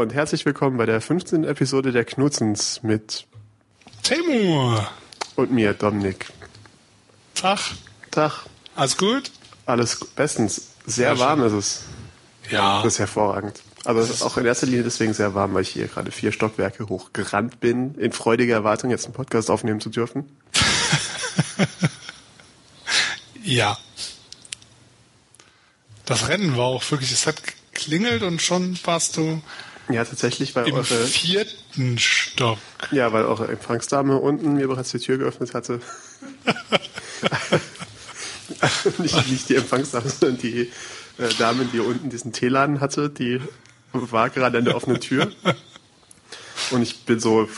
[0.00, 1.44] Und herzlich willkommen bei der 15.
[1.44, 3.26] Episode der Knutzens mit
[4.02, 4.90] Timur.
[5.36, 6.30] und mir, Dominik.
[7.34, 7.58] Tag.
[8.10, 9.30] Tag, Alles gut?
[9.66, 10.68] alles bestens.
[10.86, 11.82] Sehr Sehr warm ist es.
[12.48, 12.82] Ja.
[12.82, 13.60] Das ist hervorragend.
[13.84, 16.32] Aber es ist auch in erster Linie deswegen sehr warm, weil ich hier gerade vier
[16.32, 20.24] Stockwerke hochgerannt bin, in freudiger Erwartung, jetzt einen Podcast aufnehmen zu dürfen.
[23.42, 23.76] Ja.
[26.06, 27.42] Das Rennen war auch wirklich, es hat
[27.72, 29.42] geklingelt und schon warst du
[29.92, 32.58] Ja, tatsächlich, weil im eure, vierten Stock.
[32.90, 35.80] ja, weil eure Empfangsdame unten mir bereits die Tür geöffnet hatte.
[38.98, 40.70] nicht, nicht die Empfangsdame, sondern die
[41.18, 43.40] äh, Dame, die unten diesen Teeladen hatte, die
[43.92, 45.30] war gerade an der offenen Tür.
[46.70, 47.48] Und ich bin so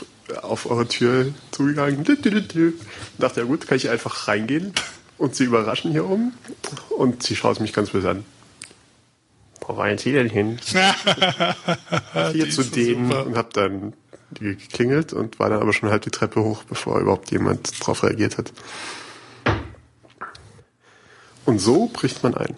[0.41, 2.05] auf eure Tür zugegangen.
[3.19, 4.73] Dachte, ja gut, kann ich einfach reingehen
[5.19, 6.33] und sie überraschen hier oben.
[6.91, 8.25] Und sie schaut mich ganz böse an.
[9.67, 10.59] Wo wollen Sie denn hin?
[12.33, 13.27] Hier zu denen super.
[13.27, 13.95] und hab dann
[14.39, 18.39] geklingelt und war dann aber schon halb die Treppe hoch, bevor überhaupt jemand drauf reagiert
[18.39, 18.53] hat.
[21.45, 22.57] Und so bricht man ein.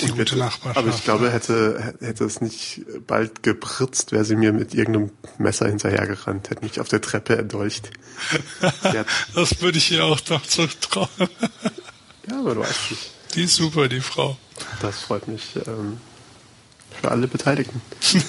[0.00, 0.76] Die Und gute Nachbarschaft.
[0.76, 5.68] Aber ich glaube, hätte, hätte es nicht bald gepritzt, wäre sie mir mit irgendeinem Messer
[5.68, 7.90] hinterhergerannt, hätte mich auf der Treppe erdolcht.
[9.34, 11.08] Das würde ich ihr auch doch zutrauen.
[12.28, 13.10] ja, aber du weißt nicht.
[13.34, 14.36] Die ist super, die Frau.
[14.80, 16.00] Das freut mich ähm,
[17.00, 17.80] für alle Beteiligten.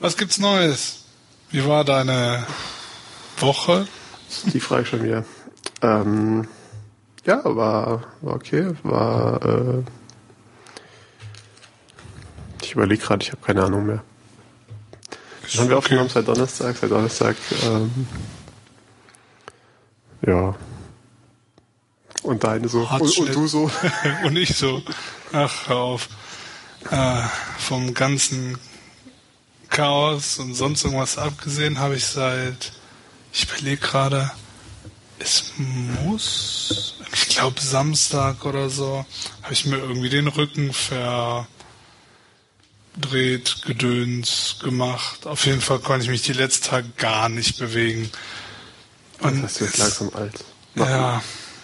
[0.00, 1.04] Was gibt's Neues?
[1.50, 2.46] Wie war deine
[3.38, 3.86] Woche?
[4.52, 5.24] Die frage schon wieder.
[5.82, 6.48] Ähm,
[7.26, 8.72] ja, war, war okay.
[8.82, 9.44] War.
[9.44, 9.82] Äh,
[12.62, 14.02] ich überlege gerade, ich habe keine Ahnung mehr.
[15.44, 15.84] Ist Haben wir okay.
[15.84, 16.76] aufgenommen seit Donnerstag?
[16.76, 17.36] Seit Donnerstag.
[17.64, 18.06] Ähm,
[20.26, 20.54] ja.
[22.22, 22.86] Und deine so.
[22.86, 23.70] Und, und du so.
[24.24, 24.82] Und ich so,
[25.32, 26.08] ach, hör auf.
[26.90, 27.22] Äh,
[27.58, 28.58] vom ganzen
[29.68, 32.72] Chaos und sonst irgendwas abgesehen habe ich seit,
[33.32, 34.30] ich überlege gerade,
[35.18, 39.04] es muss, ich glaube Samstag oder so,
[39.42, 41.46] habe ich mir irgendwie den Rücken verdreht,
[43.66, 45.26] gedöns gemacht.
[45.26, 48.10] Auf jeden Fall konnte ich mich die letzten Tage gar nicht bewegen.
[49.20, 50.44] Und jetzt es- langsam alt.
[50.74, 51.22] Mach- Ja,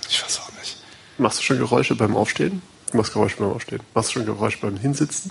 [0.09, 0.77] ich weiß auch nicht.
[1.19, 2.63] Machst du schon Geräusche beim Aufstehen?
[2.91, 3.81] Du machst Geräusche beim Aufstehen.
[3.95, 5.31] Machst du schon Geräusche beim Hinsitzen?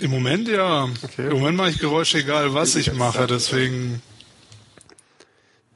[0.00, 0.88] Im Moment ja.
[1.02, 1.28] Okay.
[1.28, 3.26] Im Moment mache ich Geräusche, egal was ich mache.
[3.26, 4.02] Deswegen,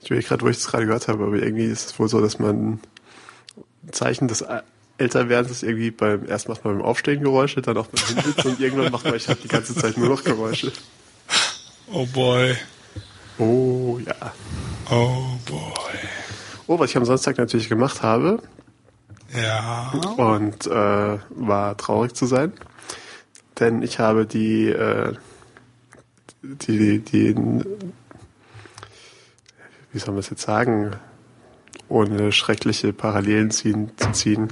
[0.03, 2.21] Ich will gerade, wo ich das gerade gehört habe, aber irgendwie ist es wohl so,
[2.21, 4.45] dass man ein Zeichen des
[4.99, 8.61] Älterwerdens ist irgendwie beim, erst macht man beim Aufstehen Geräusche, dann auch beim Hinsitzen und
[8.61, 10.73] irgendwann macht man ich halt die ganze Zeit nur noch Geräusche.
[11.93, 12.57] oh boy,
[13.39, 14.33] Oh ja.
[14.91, 15.61] oh boy.
[16.67, 18.43] Oh, was ich am Samstag natürlich gemacht habe
[19.35, 19.93] Ja.
[20.17, 22.53] und äh, war traurig zu sein,
[23.61, 25.15] denn ich habe die äh,
[26.43, 27.35] die die
[29.93, 30.97] wie soll man es jetzt sagen,
[31.89, 34.49] ohne schreckliche Parallelen ziehen, zu ziehen.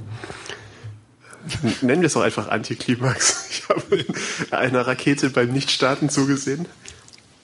[1.81, 3.43] Nennen wir es auch einfach Antiklimax.
[3.55, 4.05] Ich habe
[4.51, 6.67] einer Rakete beim Nichtstarten zugesehen.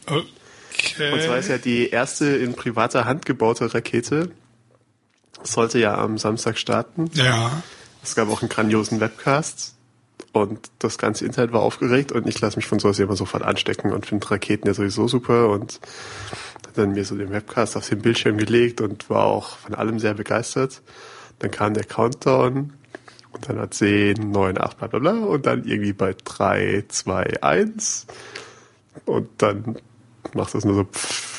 [0.05, 1.11] Okay.
[1.13, 4.29] Und zwar ist ja die erste in privater Hand gebaute Rakete.
[5.43, 7.09] Sollte ja am Samstag starten.
[7.13, 7.63] ja.
[8.03, 9.75] Es gab auch einen grandiosen Webcast.
[10.33, 13.91] Und das ganze Internet war aufgeregt und ich lasse mich von sowas immer sofort anstecken
[13.91, 15.81] und finde Raketen ja sowieso super und
[16.65, 19.99] hat dann mir so den Webcast auf den Bildschirm gelegt und war auch von allem
[19.99, 20.81] sehr begeistert.
[21.39, 22.71] Dann kam der Countdown
[23.33, 27.43] und dann hat 10, 9, 8, bla bla bla und dann irgendwie bei 3, 2,
[27.43, 28.07] 1
[29.05, 29.79] und dann
[30.33, 31.30] macht das nur so pff.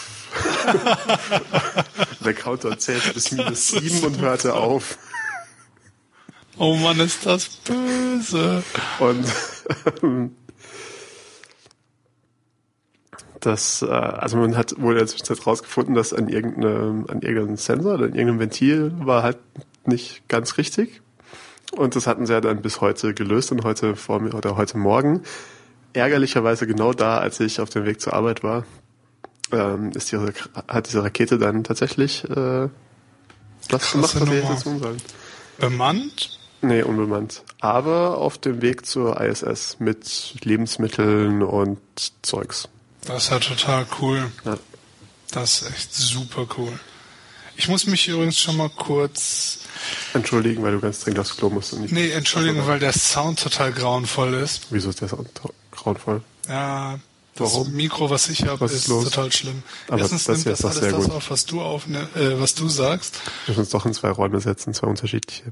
[2.25, 4.99] Der Countdown zählt bis minus 7 und hörte auf.
[6.59, 8.63] Oh Mann, ist das böse.
[8.99, 9.27] Und
[10.03, 10.37] ähm,
[13.41, 17.57] das, äh, also man hat wohl in der Zwischenzeit rausgefunden, dass an irgendeinem, an irgendeinem
[17.57, 19.39] Sensor oder an irgendeinem Ventil war halt
[19.85, 21.03] nicht ganz richtig.
[21.73, 24.77] Und das hatten sie ja dann bis heute gelöst und heute vor mir oder heute
[24.77, 25.23] Morgen.
[25.95, 28.65] Ärgerlicherweise genau da, als ich auf dem Weg zur Arbeit war,
[29.53, 30.33] ähm, ist diese,
[30.69, 32.69] hat diese Rakete dann tatsächlich äh,
[33.69, 35.03] Krasse gemacht, was hätte tun sollen.
[35.59, 36.39] Bemannt?
[36.63, 37.43] Nee, unbemannt.
[37.61, 41.81] Aber auf dem Weg zur ISS mit Lebensmitteln und
[42.23, 42.69] Zeugs.
[43.05, 44.31] Das ist ja total cool.
[44.45, 44.57] Ja.
[45.33, 46.79] Das ist echt super cool.
[47.57, 49.61] Ich muss mich übrigens schon mal kurz.
[50.15, 51.73] Entschuldigen, weil du ganz dringend aufs Klo musst.
[51.73, 54.69] Und nicht Nee, Entschuldigung, weil der Sound total grauenvoll ist.
[54.71, 55.29] Wieso ist der Sound
[55.73, 56.23] grauenvoll?
[56.49, 56.99] Ja,
[57.35, 57.73] das Warum?
[57.73, 59.63] Mikro, was ich habe, ist, ist total schlimm.
[59.89, 61.11] Aber Erstens das nimmt das alles das gut.
[61.15, 63.21] auf, was du aufne äh, was du sagst.
[63.47, 65.45] Wir müssen uns doch in zwei Räume setzen, zwei unterschiedliche.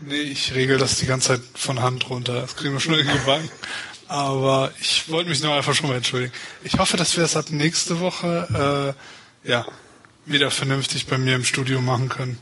[0.00, 2.40] Nee, ich regel das die ganze Zeit von Hand runter.
[2.40, 3.48] Das kriegen wir schon irgendwie gebacken.
[4.08, 6.32] Aber ich wollte mich noch einfach schon mal entschuldigen.
[6.64, 8.94] Ich hoffe, dass wir es ab nächste Woche
[9.44, 9.66] äh, ja
[10.26, 12.38] wieder vernünftig bei mir im Studio machen können.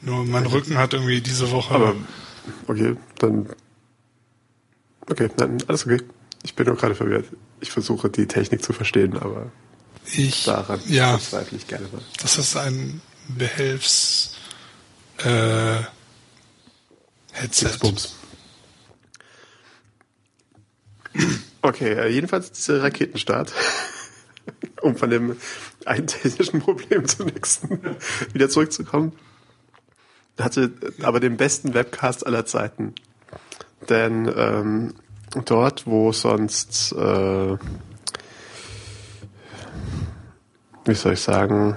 [0.00, 1.74] Nur mein Rücken hat irgendwie diese Woche.
[1.74, 1.94] Aber
[2.68, 3.48] okay, dann
[5.10, 6.00] okay, nein, alles okay.
[6.42, 7.26] Ich bin nur gerade verwirrt.
[7.64, 9.50] Ich versuche die Technik zu verstehen, aber
[10.12, 12.02] ich daran ja, zweifle ich gerne mal.
[12.20, 14.34] Das ist ein Behelfs
[15.24, 15.78] äh,
[17.32, 17.78] Headset.
[17.80, 18.16] Bums.
[21.62, 23.54] Okay, äh, jedenfalls dieser Raketenstart.
[24.82, 25.38] um von dem
[25.86, 27.80] einen technischen Problem zum nächsten
[28.34, 29.12] wieder zurückzukommen.
[30.38, 30.70] Hatte
[31.00, 32.94] aber den besten Webcast aller Zeiten.
[33.88, 34.94] Denn ähm,
[35.44, 37.56] dort, wo sonst, äh,
[40.84, 41.76] wie soll ich sagen,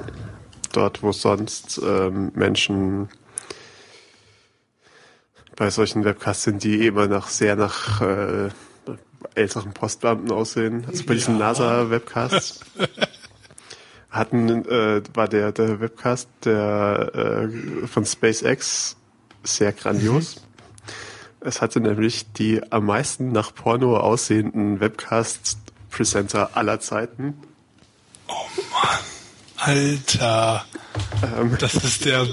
[0.73, 3.09] dort, wo sonst ähm, Menschen
[5.55, 8.49] bei solchen Webcasts sind, die immer nach sehr nach äh,
[9.33, 11.47] älteren Postbeamten aussehen, also bei diesen Ja.
[11.47, 12.59] NASA-Webcasts.
[14.09, 18.95] hatten äh, war der der Webcast der äh, von SpaceX
[19.43, 20.46] sehr grandios.
[21.47, 27.35] Es hatte nämlich die am meisten nach Porno aussehenden Webcast-Presenter aller Zeiten.
[29.55, 30.65] Alter,
[31.39, 32.27] Ähm, das ist der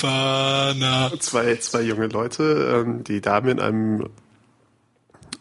[0.00, 1.12] Banner.
[1.20, 4.08] zwei, zwei junge Leute, ähm, die Dame in einem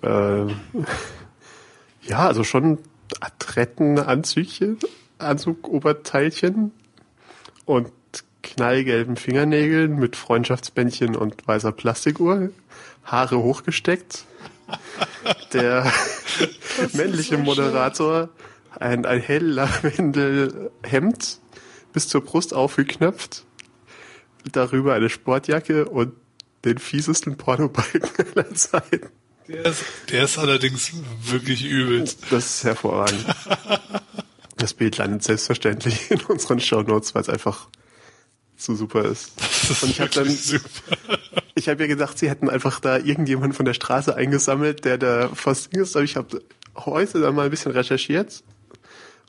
[0.01, 0.53] äh,
[2.01, 2.79] ja, also schon
[3.21, 4.77] adretten Anzügchen,
[5.19, 6.73] Anzugoberteilchen
[7.63, 7.94] und
[8.44, 12.50] knallgelben Fingernägeln mit Freundschaftsbändchen und weißer Plastikuhr,
[13.06, 14.25] Haare hochgesteckt.
[15.54, 15.92] Der
[16.94, 18.30] männliche Moderator
[18.80, 21.40] ein, ein hell Lavendelhemd
[21.94, 23.46] bis zur Brust aufgeknöpft,
[24.52, 26.13] darüber eine Sportjacke und
[26.66, 29.10] den fiesesten Pornobalken aller Zeiten.
[29.48, 30.92] Der ist, der ist allerdings
[31.22, 32.04] wirklich übel.
[32.31, 33.24] Das ist hervorragend.
[34.57, 37.68] Das Bild landet selbstverständlich in unseren Shownotes, weil es einfach
[38.57, 39.34] so super ist.
[39.38, 40.98] Das ist Und ich habe dann, super.
[41.56, 45.30] Ich habe ja gedacht, sie hätten einfach da irgendjemanden von der Straße eingesammelt, der da
[45.34, 45.96] fast ist.
[45.96, 46.42] Aber ich habe
[46.75, 48.44] heute dann mal ein bisschen recherchiert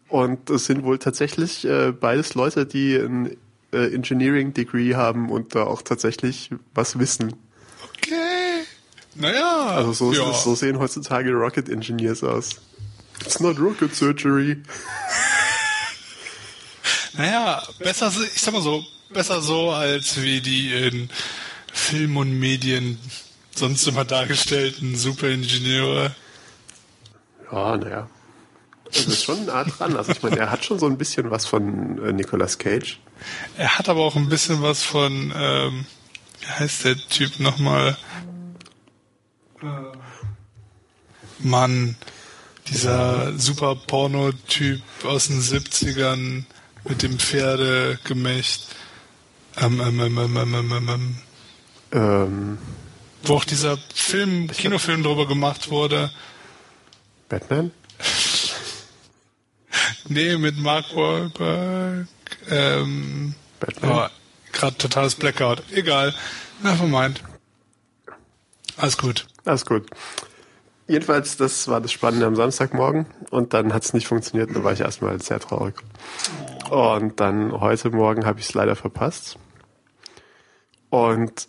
[0.09, 3.37] und es sind wohl tatsächlich äh, beides Leute, die ein
[3.73, 7.35] äh, Engineering Degree haben und da auch tatsächlich was wissen.
[7.97, 8.65] Okay.
[9.15, 9.67] Naja.
[9.69, 10.33] Also so, ja.
[10.33, 12.57] so sehen heutzutage Rocket Engineers aus.
[13.21, 14.63] It's not rocket surgery.
[17.17, 21.09] Naja, besser, ich sag mal so, besser so, als wie die in
[21.87, 22.99] Film und Medien
[23.55, 26.15] sonst immer dargestellten Superingenieure.
[27.53, 28.11] Ja, naja.
[28.87, 29.97] Das ist schon nah dran.
[29.97, 32.99] Also ich meine, er hat schon so ein bisschen was von äh, Nicolas Cage.
[33.57, 35.87] Er hat aber auch ein bisschen was von, ähm,
[36.41, 37.97] wie heißt der Typ nochmal?
[39.63, 39.67] Äh,
[41.39, 41.97] Mann,
[42.67, 46.45] dieser super Porno-Typ aus den 70ern
[46.83, 48.75] mit dem Pferdegemächt.
[49.59, 51.17] Ähm, ähm, ähm, ähm, ähm, ähm, ähm,
[51.93, 52.59] ähm,
[53.23, 56.11] wo auch dieser Film, Kinofilm drüber gemacht wurde.
[57.29, 57.71] Batman?
[60.09, 62.07] Nee, mit Mark Wahlberg.
[62.49, 63.91] Ähm, Batman?
[63.93, 64.07] oh,
[64.53, 65.65] gerade totales Blackout.
[65.73, 66.15] Egal.
[66.63, 67.23] Nevermind.
[68.77, 69.27] Alles gut.
[69.45, 69.87] Alles gut.
[70.89, 74.73] Jedenfalls, das war das Spannende am Samstagmorgen und dann hat es nicht funktioniert, da war
[74.73, 75.75] ich erstmal sehr traurig.
[76.71, 79.37] Und dann heute Morgen habe ich es leider verpasst.
[80.91, 81.49] Und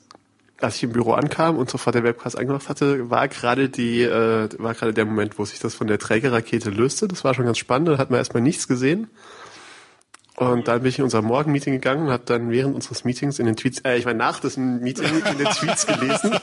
[0.59, 4.49] als ich im Büro ankam und sofort der Webcast angemacht hatte, war gerade die, äh,
[4.57, 7.07] war gerade der Moment, wo sich das von der Trägerrakete löste.
[7.07, 9.07] Das war schon ganz spannend, da hat man erstmal nichts gesehen.
[10.35, 13.47] Und dann bin ich in unser Morgenmeeting gegangen und habe dann während unseres Meetings in
[13.47, 16.35] den Tweets, äh, ich meine nach diesem Meeting in den Tweets gelesen,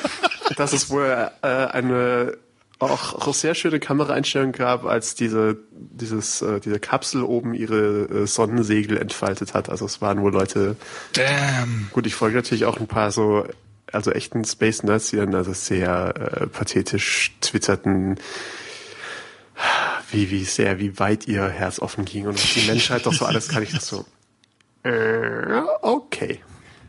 [0.56, 2.38] dass es wohl äh, eine
[2.78, 8.26] auch, auch sehr schöne Kameraeinstellung gab, als diese dieses äh, diese Kapsel oben ihre äh,
[8.26, 9.70] Sonnensegel entfaltet hat.
[9.70, 10.76] Also es waren wohl Leute.
[11.14, 11.88] Damn.
[11.92, 13.46] Gut, ich folge natürlich auch ein paar so
[13.92, 18.16] also echten Space Nerds, die dann also sehr äh, pathetisch twitterten,
[20.10, 23.24] wie wie sehr wie weit ihr Herz offen ging und was die Menschheit doch so
[23.24, 23.62] alles kann.
[23.62, 24.04] Ich das so.
[24.82, 26.38] Äh, okay.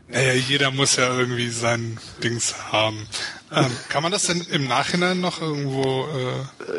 [0.08, 3.06] Naja, jeder muss ja irgendwie sein Dings haben.
[3.52, 6.06] Ähm, kann man das denn im Nachhinein noch irgendwo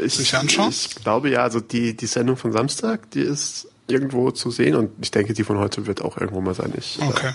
[0.04, 0.70] äh, sich anschauen?
[0.70, 4.92] Ich glaube ja, also die, die Sendung von Samstag, die ist irgendwo zu sehen und
[5.02, 6.74] ich denke, die von heute wird auch irgendwo mal sein.
[6.78, 7.34] Ich, Okay.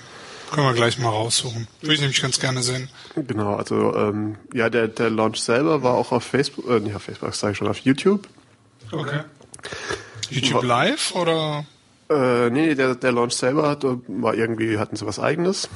[0.52, 1.66] Können wir gleich mal raussuchen.
[1.80, 2.88] Würde ich nämlich ganz gerne sehen.
[3.16, 6.94] äh, genau, also ähm, ja, der, der Launch selber war auch auf Facebook, äh, nicht
[6.94, 8.28] auf Facebook, sage ich schon, auf YouTube.
[8.92, 9.20] Okay.
[10.30, 11.64] YouTube Live oder?
[12.14, 15.68] Äh, nee, nee, der, der Launch selber hat, war irgendwie, hatten sie was eigenes.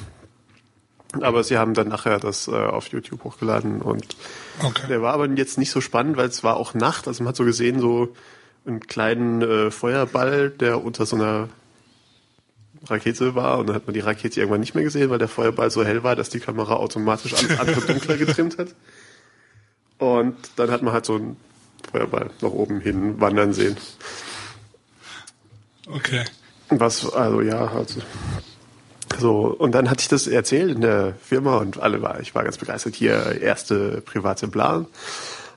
[1.21, 4.15] Aber sie haben dann nachher das äh, auf YouTube hochgeladen und
[4.63, 4.87] Okay.
[4.89, 7.07] der war aber jetzt nicht so spannend, weil es war auch Nacht.
[7.07, 8.13] Also man hat so gesehen, so
[8.65, 11.49] einen kleinen äh, Feuerball, der unter so einer
[12.85, 15.71] Rakete war und dann hat man die Rakete irgendwann nicht mehr gesehen, weil der Feuerball
[15.71, 18.69] so hell war, dass die Kamera automatisch alles andere dunkler getrimmt hat.
[19.97, 21.37] Und dann hat man halt so einen
[21.91, 23.77] Feuerball nach oben hin wandern sehen.
[25.89, 26.23] Okay.
[26.69, 28.01] Was, also ja, also
[29.17, 32.43] so, und dann hatte ich das erzählt in der Firma und alle war, ich war
[32.43, 34.85] ganz begeistert, hier erste private Plan.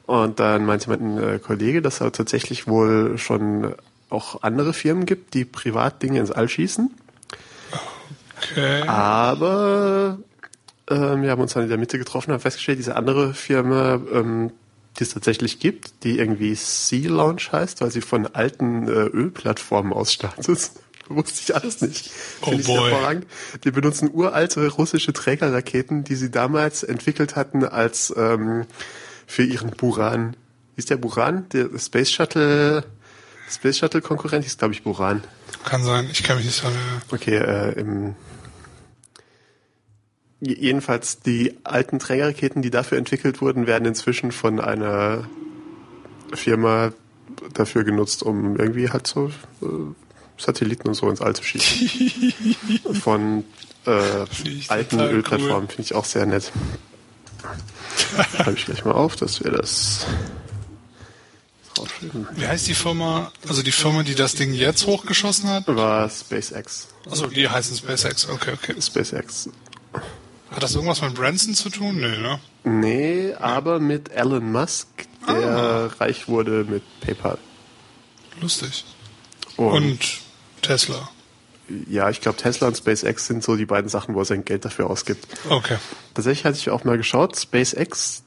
[0.07, 3.75] Und dann meinte mein äh, Kollege, dass es tatsächlich wohl schon
[4.11, 6.91] auch andere Firmen gibt, die privat Dinge ins All schießen.
[8.39, 8.83] Okay.
[8.89, 10.19] Aber
[10.91, 14.01] ähm, wir haben uns dann in der Mitte getroffen und haben festgestellt, diese andere Firma,
[14.13, 14.51] ähm,
[14.99, 19.93] die es tatsächlich gibt, die irgendwie Sea Launch heißt, weil sie von alten äh, Ölplattformen
[19.93, 20.71] aus startet.
[21.09, 22.11] Wusste ich alles nicht.
[22.43, 23.21] Oh boy.
[23.65, 28.67] Die benutzen uralte russische Trägerraketen, die sie damals entwickelt hatten als ähm,
[29.27, 30.37] für ihren Buran.
[30.77, 31.49] Ist der Buran?
[31.53, 32.85] Der Space Shuttle,
[33.51, 35.23] Space Shuttle Konkurrent hieß, glaube ich, Buran.
[35.65, 36.09] Kann sein.
[36.11, 37.03] Ich kann mich nicht erinnern.
[37.11, 38.15] Okay, äh, im
[40.43, 45.29] jedenfalls die alten Trägerraketen, die dafür entwickelt wurden, werden inzwischen von einer
[46.35, 46.93] Firma
[47.55, 49.29] dafür genutzt, um irgendwie halt so
[49.63, 49.67] äh,
[50.37, 52.35] Satelliten und so ins All zu schießen.
[53.01, 53.45] von
[53.87, 54.27] äh,
[54.69, 56.51] alten Ölplattformen finde ich auch sehr nett.
[58.37, 60.07] Schreibe ich gleich mal auf, dass wir das
[61.75, 62.27] draufschreiben.
[62.35, 65.69] Wie heißt die Firma, also die Firma, die das Ding jetzt hochgeschossen hat?
[65.69, 66.89] War SpaceX.
[67.09, 68.29] Also die heißen SpaceX.
[68.29, 68.75] Okay, okay.
[68.81, 69.49] SpaceX
[70.55, 71.97] Hat das irgendwas mit Branson zu tun?
[71.97, 72.41] Nee, ne?
[72.65, 74.87] Nee, aber mit Elon Musk,
[75.27, 77.39] der reich wurde mit PayPal.
[78.41, 78.85] Lustig.
[79.57, 80.21] Und, Und
[80.63, 81.09] Tesla.
[81.89, 84.65] ja, ich glaube, Tesla und SpaceX sind so die beiden Sachen, wo er sein Geld
[84.65, 85.27] dafür ausgibt.
[85.49, 85.77] Okay.
[86.15, 88.23] Tatsächlich hatte ich auch mal geschaut, SpaceX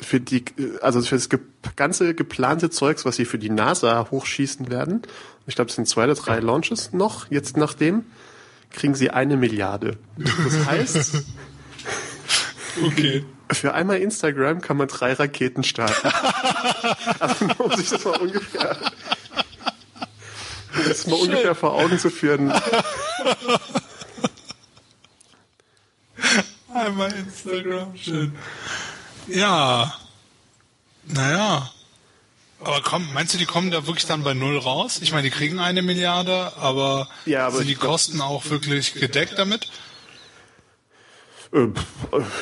[0.00, 0.44] für die,
[0.80, 1.28] also für das
[1.76, 5.02] ganze geplante Zeugs, was sie für die NASA hochschießen werden,
[5.48, 8.04] ich glaube, es sind zwei oder drei Launches noch, jetzt nachdem,
[8.70, 9.96] kriegen sie eine Milliarde.
[10.18, 11.24] Das heißt,
[12.82, 13.24] Okay.
[13.50, 16.08] für einmal Instagram kann man drei Raketen starten.
[17.20, 18.76] also nur um sich das mal ungefähr,
[20.86, 22.52] das mal ungefähr vor Augen zu führen.
[26.72, 28.36] Einmal Instagram, schön.
[29.26, 29.94] Ja.
[31.04, 31.70] Naja.
[32.60, 34.98] Aber komm, meinst du, die kommen da wirklich dann bei Null raus?
[35.00, 39.34] Ich meine, die kriegen eine Milliarde, aber, Ja, aber sind die Kosten auch wirklich gedeckt
[39.38, 39.70] damit?
[41.52, 41.66] Äh,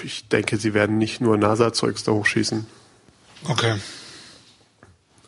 [0.05, 2.67] Ich denke, sie werden nicht nur NASA-Zeugs da hochschießen.
[3.49, 3.75] Okay.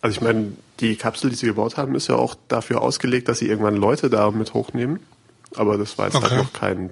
[0.00, 3.38] Also ich meine, die Kapsel, die sie gebaut haben, ist ja auch dafür ausgelegt, dass
[3.40, 5.00] sie irgendwann Leute da mit hochnehmen.
[5.56, 6.28] Aber das war jetzt Okay.
[6.30, 6.90] halt noch kein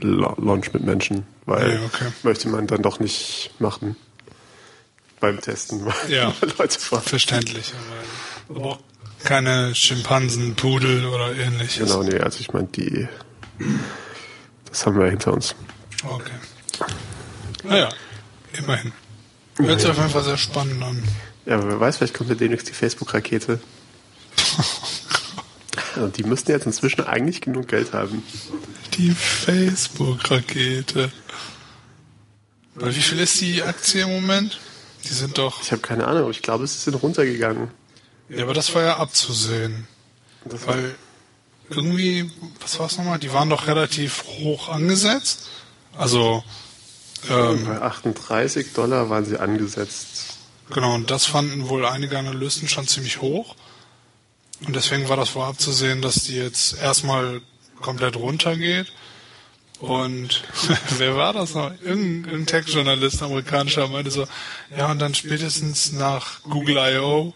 [0.00, 2.06] La- Launch mit Menschen, weil Nee, okay.
[2.22, 3.96] möchte man dann doch nicht machen
[5.20, 6.32] beim Testen, weil Ja.
[6.58, 7.02] Leute fahren.
[7.02, 7.72] Verständlich.
[8.48, 8.78] Aber auch
[9.24, 11.88] keine Schimpansen, Pudel oder ähnliches.
[11.88, 13.08] Genau, nee, also ich meine, die,
[14.68, 15.54] das haben wir hinter uns.
[16.08, 16.32] Okay.
[17.64, 17.88] Naja,
[18.52, 18.92] immerhin.
[19.58, 21.02] Hört sich auf jeden Fall sehr spannend an.
[21.46, 23.60] Ja, aber wer weiß, vielleicht kommt ja demnächst die Facebook-Rakete.
[25.96, 28.22] Und die müssten jetzt inzwischen eigentlich genug Geld haben.
[28.94, 31.10] Die Facebook-Rakete.
[32.74, 34.60] Wie viel ist die Aktie im Moment?
[35.04, 35.62] Die sind doch.
[35.62, 37.70] Ich habe keine Ahnung, aber ich glaube, es ist runtergegangen.
[38.28, 39.86] Ja, aber das war ja abzusehen.
[40.44, 40.94] War, Weil
[41.70, 43.18] irgendwie, was war's nochmal?
[43.18, 45.48] Die waren doch relativ hoch angesetzt.
[45.96, 46.44] Also,
[47.28, 50.38] ähm, bei 38 Dollar waren sie angesetzt.
[50.72, 53.56] genau, und das fanden wohl einige Analysten schon ziemlich hoch.
[54.66, 57.40] Und deswegen war das wohl abzusehen, dass die jetzt erstmal
[57.80, 58.92] komplett runtergeht.
[59.80, 60.42] Und
[60.98, 61.70] wer war das noch?
[61.82, 64.26] Irgendein, irgendein Tech-Journalist, amerikanischer, meinte so,
[64.76, 67.34] ja, und dann spätestens nach Google I.O.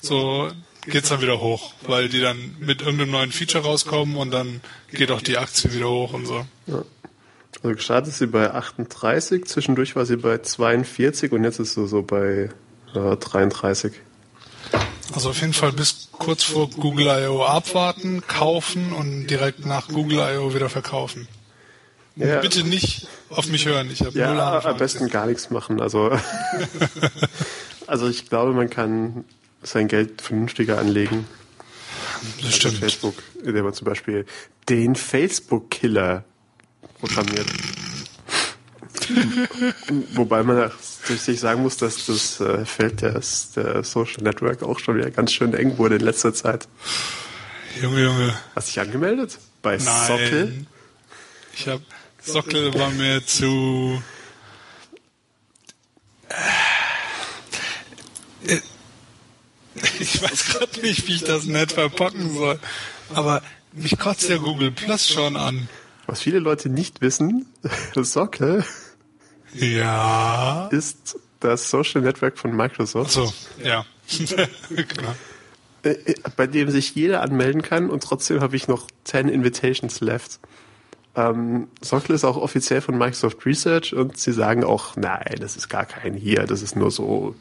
[0.00, 0.50] so
[0.86, 5.10] geht's dann wieder hoch, weil die dann mit irgendeinem neuen Feature rauskommen und dann geht
[5.10, 6.44] auch die Aktie wieder hoch und so.
[6.66, 6.82] Ja.
[7.60, 11.86] Also gestartet ist sie bei 38, zwischendurch war sie bei 42 und jetzt ist sie
[11.86, 12.50] so bei
[12.94, 13.92] äh, 33.
[15.14, 17.42] Also auf jeden Fall bis kurz vor Google I.O.
[17.44, 20.54] abwarten, kaufen und direkt nach Google I.O.
[20.54, 21.28] wieder verkaufen.
[22.16, 22.40] Ja.
[22.40, 24.62] Bitte nicht auf mich hören, ich habe null Ja, Ahnung.
[24.62, 25.80] von am besten gar nichts machen.
[25.80, 26.10] Also,
[27.86, 29.24] also ich glaube, man kann
[29.62, 31.26] sein Geld vernünftiger anlegen.
[32.42, 32.78] Das stimmt.
[32.78, 34.26] Facebook, indem man zum Beispiel
[34.68, 36.24] den Facebook-Killer
[37.02, 37.46] programmiert.
[40.14, 40.70] Wobei man
[41.04, 45.32] sich sagen muss, dass das äh, Feld des, der Social Network auch schon wieder ganz
[45.32, 46.68] schön eng wurde in letzter Zeit.
[47.80, 48.34] Junge, Junge.
[48.54, 49.38] Hast du dich angemeldet?
[49.62, 50.44] Bei Sockel?
[50.44, 50.66] Nein.
[51.54, 51.82] Ich habe
[52.22, 54.00] Sockel war mir zu.
[58.46, 58.58] Äh,
[59.98, 62.60] ich weiß gerade nicht, wie ich das nett verpacken soll.
[63.14, 63.42] Aber
[63.72, 65.68] mich kotzt der Google Plus schon an.
[66.12, 67.46] Was viele Leute nicht wissen,
[67.94, 68.66] Sockel
[69.54, 70.68] Ja.
[70.70, 73.32] ist das Social Network von Microsoft, So,
[73.64, 73.86] ja.
[74.68, 75.14] genau.
[76.36, 80.38] bei dem sich jeder anmelden kann und trotzdem habe ich noch 10 Invitations left.
[81.16, 85.70] Ähm, Sockel ist auch offiziell von Microsoft Research und sie sagen auch, nein, das ist
[85.70, 87.34] gar kein hier, das ist nur so,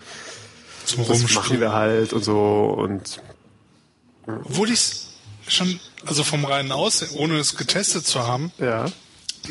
[0.85, 3.21] Zum das machen wir halt und so und
[4.27, 5.10] Obwohl ich
[5.51, 8.85] schon, also vom reinen Aussehen, ohne es getestet zu haben, ja.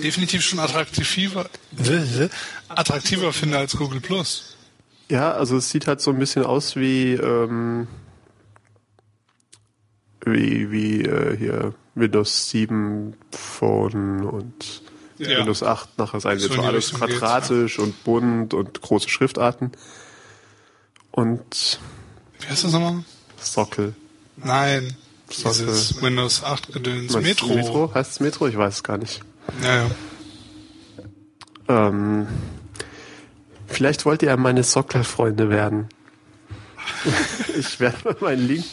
[0.03, 1.49] definitiv schon attraktiver,
[2.69, 4.57] attraktiver finde als Google Plus.
[5.09, 7.89] Ja, also es sieht halt so ein bisschen aus wie ähm,
[10.25, 14.83] wie wie äh, hier Windows 7 Phone und
[15.19, 15.39] Ja.
[15.39, 19.73] Windows 8 nachher sein wird so alles quadratisch und bunt und große Schriftarten
[21.11, 21.81] und
[22.39, 23.05] Wie heißt das nochmal?
[23.41, 23.95] Sockel.
[24.37, 24.97] Nein.
[25.31, 27.15] Dieses Windows 8 Gedöns.
[27.15, 27.55] Metro.
[27.55, 27.95] Metro?
[27.95, 28.49] Heißt es Metro?
[28.49, 29.21] Ich weiß es gar nicht.
[29.63, 29.89] Ja,
[31.69, 31.89] ja.
[31.89, 32.27] Ähm,
[33.69, 35.89] vielleicht wollt ihr ja meine Sockel-Freunde werden.
[37.59, 38.65] ich werde mal meinen Link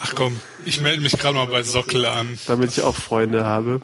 [0.00, 2.38] Ach komm, ich melde mich gerade mal bei Sockel an.
[2.46, 3.80] damit ich auch Freunde habe.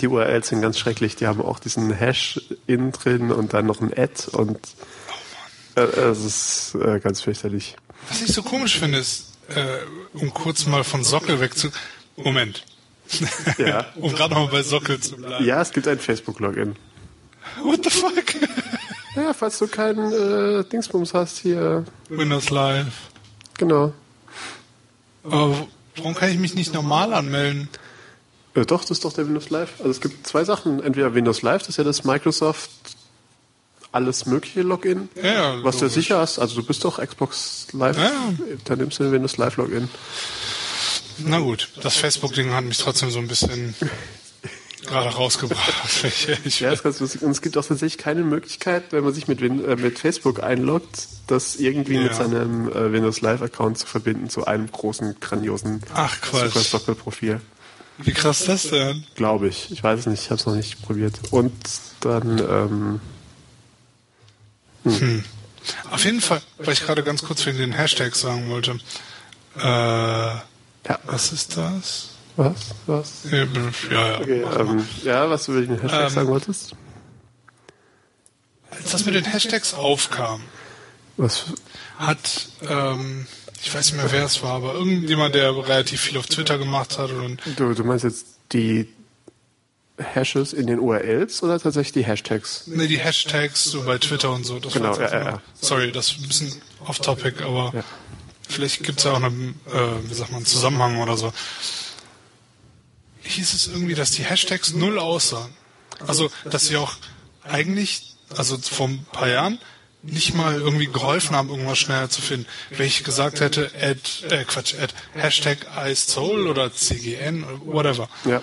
[0.00, 1.14] Die URLs sind ganz schrecklich.
[1.16, 4.58] Die haben auch diesen Hash innen drin und dann noch ein Add und
[5.76, 7.76] äh, es ist äh, ganz fürchterlich.
[8.08, 9.78] Was ich so komisch finde, ist, äh,
[10.14, 11.68] um kurz mal von Sockel wegzu...
[12.16, 12.64] Moment.
[13.58, 13.86] Ja.
[13.96, 15.44] um gerade noch mal bei Sockel zu bleiben.
[15.44, 16.76] Ja, es gibt ein Facebook-Login.
[17.62, 18.14] What the fuck?
[19.16, 21.84] Ja, falls du keinen äh, Dingsbums hast hier.
[22.08, 23.10] Windows Live.
[23.56, 23.92] Genau.
[25.22, 27.68] Aber warum kann ich mich nicht normal anmelden?
[28.54, 29.74] Äh, doch, das ist doch der Windows Live.
[29.78, 30.82] Also es gibt zwei Sachen.
[30.82, 32.70] Entweder Windows Live, das ist ja das Microsoft
[33.94, 36.38] alles mögliche Login, Ja, was du sicher hast.
[36.38, 38.10] Also du bist doch Xbox Live, Ja.
[38.64, 39.88] dann nimmst du den Windows Live Login.
[41.18, 43.74] Na gut, das Facebook-Ding hat mich trotzdem so ein bisschen
[44.86, 46.04] gerade rausgebracht.
[46.44, 47.22] Ich, Ja, ist ganz lustig.
[47.22, 50.42] Und es gibt auch tatsächlich keine Möglichkeit, wenn man sich mit, Win äh, mit Facebook
[50.42, 52.14] einloggt, das irgendwie mit Ja.
[52.14, 57.40] seinem äh, Windows Live Account zu verbinden zu einem großen, grandiosen Ach, Sockel-Profil.
[57.98, 59.04] Wie krass ist das denn?
[59.14, 59.70] Glaube ich.
[59.70, 61.14] Ich weiß es nicht, ich habe es noch nicht probiert.
[61.30, 61.52] Und
[62.00, 63.00] dann, ähm,
[65.90, 68.78] Auf jeden Fall, weil ich gerade ganz kurz wegen den Hashtags sagen wollte.
[69.56, 72.10] Äh, ja, was ist das?
[72.36, 72.74] was?
[72.86, 73.12] Was?
[73.30, 73.44] Ja,
[73.90, 74.20] ja.
[74.20, 76.74] Okay, ähm, ja, was du über den Hashtag Ähm, sagen wolltest?
[78.70, 80.42] Als das mit den Hashtags aufkam,
[81.16, 81.44] Was?
[81.98, 83.26] hat, ähm,
[83.62, 86.98] ich weiß nicht mehr, wer es war, aber irgendjemand, der relativ viel auf Twitter gemacht
[86.98, 88.88] hat und Du, du meinst jetzt die
[89.98, 92.66] Hashes in den URLs oder tatsächlich die Hashtags?
[92.66, 94.58] ne, die Hashtags so bei Twitter und so.
[94.58, 95.42] Das Genau, ja, einfach- ja.
[95.60, 97.84] Sorry, das ist ein bisschen off-topic, aber Ja.
[98.48, 101.32] vielleicht gibt es ja auch einen, äh, wie sagt man, Zusammenhang oder so.
[103.22, 105.52] Hieß es irgendwie, dass die Hashtags null aussahen.
[106.06, 106.92] Also, dass sie auch
[107.44, 109.58] eigentlich, also vor ein paar Jahren,
[110.02, 112.46] nicht mal irgendwie geholfen haben, irgendwas schneller zu finden.
[112.70, 118.42] Wenn ich gesagt hätte, add, äh, Quatsch, add Hashtag iSoul oder CGN oder whatever, Ja.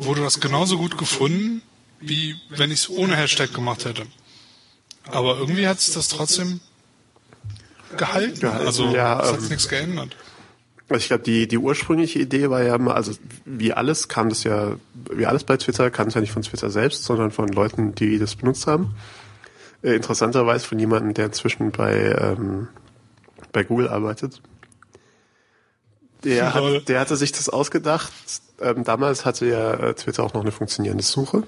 [0.00, 1.62] Wurde das genauso gut gefunden,
[2.00, 4.06] wie wenn ich es ohne Hashtag gemacht hätte.
[5.10, 6.60] Aber irgendwie hat es das trotzdem
[7.96, 8.40] gehalten.
[8.40, 10.16] Gehalten, also ja, es hat ähm, nichts geändert.
[10.88, 13.12] Also ich glaube, die, die ursprüngliche Idee war ja mal, also
[13.44, 14.76] wie alles kam das ja,
[15.10, 18.18] wie alles bei Twitter kam es ja nicht von Twitter selbst, sondern von Leuten, die
[18.18, 18.94] das benutzt haben.
[19.82, 22.68] Äh, interessanterweise von jemandem, der inzwischen bei, ähm,
[23.52, 24.40] bei Google arbeitet.
[26.24, 28.12] Der, hat, der hatte sich das ausgedacht.
[28.60, 31.44] Ähm, damals hatte ja äh, Twitter auch noch eine funktionierende Suche.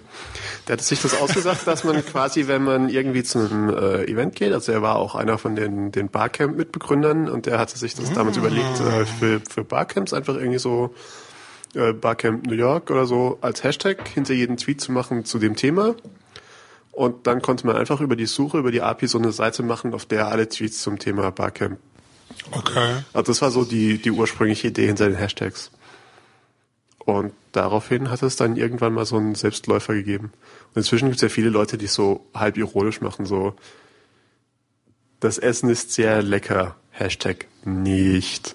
[0.68, 4.37] Der hatte sich das ausgedacht, dass man quasi, wenn man irgendwie zu einem äh, Event
[4.37, 8.12] geht, also er war auch einer von den, den Barcamp-Mitbegründern und der hatte sich das
[8.12, 10.94] damals überlegt, äh, für, für Barcamps einfach irgendwie so
[11.74, 15.56] äh, Barcamp New York oder so als Hashtag hinter jedem Tweet zu machen zu dem
[15.56, 15.96] Thema.
[16.92, 19.94] Und dann konnte man einfach über die Suche, über die API so eine Seite machen,
[19.94, 21.78] auf der alle Tweets zum Thema Barcamp
[22.53, 22.97] Okay.
[23.12, 25.71] also das war so die, die ursprüngliche Idee hinter den Hashtags.
[26.99, 30.33] Und daraufhin hat es dann irgendwann mal so einen Selbstläufer gegeben.
[30.69, 33.55] Und inzwischen gibt es ja viele Leute, die es so halb ironisch machen, so
[35.21, 38.55] das Essen ist sehr lecker, Hashtag nicht.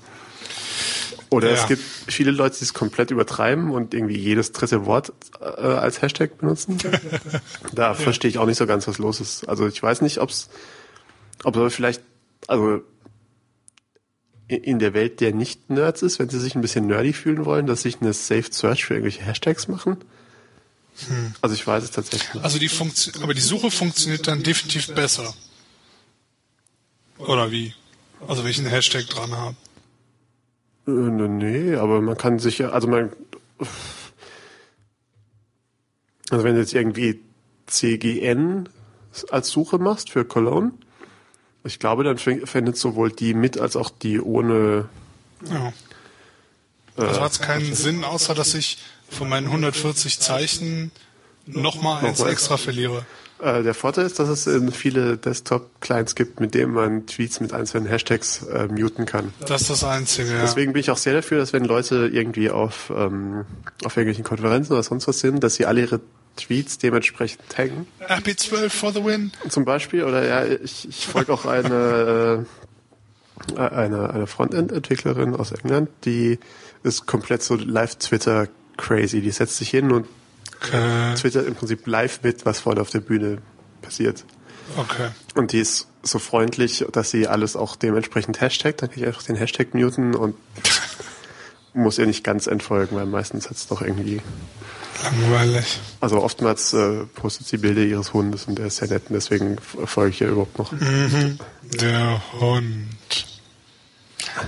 [1.29, 1.53] Oder Ja.
[1.55, 5.11] es gibt viele Leute, die es komplett übertreiben und irgendwie jedes dritte Wort
[5.41, 6.77] äh, als Hashtag benutzen.
[7.73, 9.47] da verstehe ich auch nicht so ganz, was los ist.
[9.49, 10.49] Also ich weiß nicht, ob's,
[11.43, 12.01] ob aber vielleicht,
[12.47, 12.81] also
[14.47, 17.81] in- der Welt der Nicht-Nerds ist, wenn sie sich ein bisschen nerdy fühlen wollen, dass
[17.81, 19.97] sich eine Safe Search für irgendwelche Hashtags machen.
[21.41, 22.43] Also ich weiß es tatsächlich nicht.
[22.43, 25.33] Also die Funktion, aber die Suche funktioniert dann definitiv besser.
[27.17, 27.73] Oder wie?
[28.27, 29.55] Also wenn ich einen Hashtag dran habe.
[30.87, 33.11] Äh, ne, nee, aber man kann sich ja, also man,
[36.29, 37.19] also wenn du jetzt irgendwie
[37.67, 38.69] CGN
[39.31, 40.71] als Suche machst für Cologne,
[41.65, 44.87] ich glaube, dann findet sowohl die mit als auch die ohne.
[45.49, 45.73] Ja.
[46.97, 48.77] Also hat es keinen Sinn, außer dass ich
[49.09, 50.91] von meinen 140 Zeichen
[51.45, 52.33] nochmal eins Nochmal.
[52.33, 53.05] extra verliere.
[53.39, 57.51] Äh, der Vorteil ist, dass es in viele Desktop-Clients gibt, mit denen man Tweets mit
[57.51, 59.33] einzelnen Hashtags äh, muten kann.
[59.45, 60.41] Das ist das Einzige, ja.
[60.41, 63.45] Deswegen bin ich auch sehr dafür, dass wenn Leute irgendwie auf, ähm,
[63.83, 65.99] auf irgendwelchen Konferenzen oder sonst was sind, dass sie alle ihre
[66.35, 67.87] Tweets dementsprechend taggen.
[68.07, 69.31] RP12 for the win.
[69.49, 72.45] Zum Beispiel, oder ja, ich, ich folge auch eine,
[73.55, 76.39] äh, eine, eine Frontend-Entwicklerin aus England, die
[76.83, 79.21] ist komplett so live-Twitter crazy.
[79.21, 80.07] Die setzt sich hin und
[80.61, 81.13] Okay.
[81.15, 83.39] twittert im Prinzip live mit, was vorne auf der Bühne
[83.81, 84.23] passiert.
[84.77, 85.09] okay.
[85.35, 88.81] Und die ist so freundlich, dass sie alles auch dementsprechend hashtagt.
[88.81, 90.35] Dann kann ich einfach den Hashtag muten und
[91.73, 94.21] muss ihr nicht ganz entfolgen, weil meistens hat es doch irgendwie.
[95.03, 95.79] Langweilig.
[95.99, 99.57] Also oftmals äh, postet sie Bilder ihres Hundes und der ist sehr nett und deswegen
[99.59, 100.71] folge ich ihr überhaupt noch.
[100.71, 101.37] Mhm.
[101.79, 102.87] Der Hund.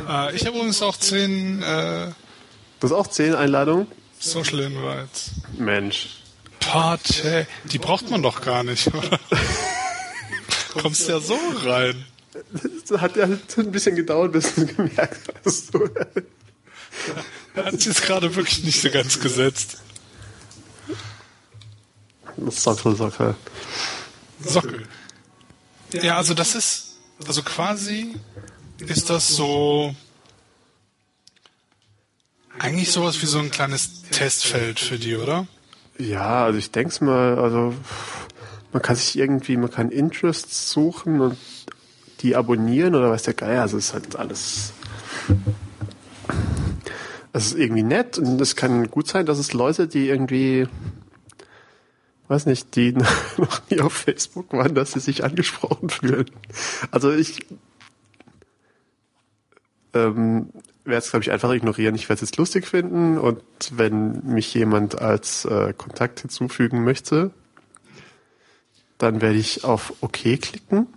[0.07, 2.11] Äh, ich habe übrigens auch zehn äh,
[2.79, 3.87] Das ist auch 10 Einladungen?
[4.19, 5.31] Social Invites.
[5.57, 6.09] Mensch.
[6.59, 7.45] Party.
[7.65, 9.19] Die braucht man doch gar nicht, oder?
[10.81, 12.05] Kommst ja so rein.
[12.87, 15.73] Das hat ja ein bisschen gedauert, bis du gemerkt hast.
[15.73, 15.89] Du.
[17.55, 19.77] Hat sich jetzt gerade wirklich nicht so ganz gesetzt.
[22.51, 23.35] Sockel, Sockel.
[24.43, 24.87] Sockel.
[25.91, 28.15] Ja, also das ist, also quasi
[28.79, 29.95] ist das so
[32.59, 35.47] eigentlich sowas wie so ein kleines Testfeld für die, oder?
[35.97, 37.73] Ja, also ich denk's mal, also
[38.73, 41.37] man kann sich irgendwie, man kann Interests suchen und
[42.21, 44.73] die abonnieren oder weiß der Geier, also es ist halt alles.
[47.33, 50.67] Es ist irgendwie nett und es kann gut sein, dass es Leute, die irgendwie,
[52.27, 52.93] weiß nicht, die
[53.37, 56.29] noch nie auf Facebook waren, dass sie sich angesprochen fühlen.
[56.91, 57.45] Also ich
[59.93, 60.49] ähm,
[60.83, 61.95] werde es, glaube ich, einfach ignorieren.
[61.95, 67.31] Ich werde es jetzt lustig finden und wenn mich jemand als äh, Kontakt hinzufügen möchte,
[68.97, 70.87] dann werde ich auf OK klicken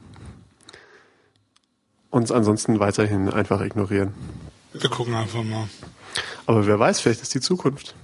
[2.11, 4.14] und ansonsten weiterhin einfach ignorieren.
[4.73, 5.69] Wir gucken einfach mal.
[6.47, 7.95] Aber wer weiß, vielleicht ist die Zukunft.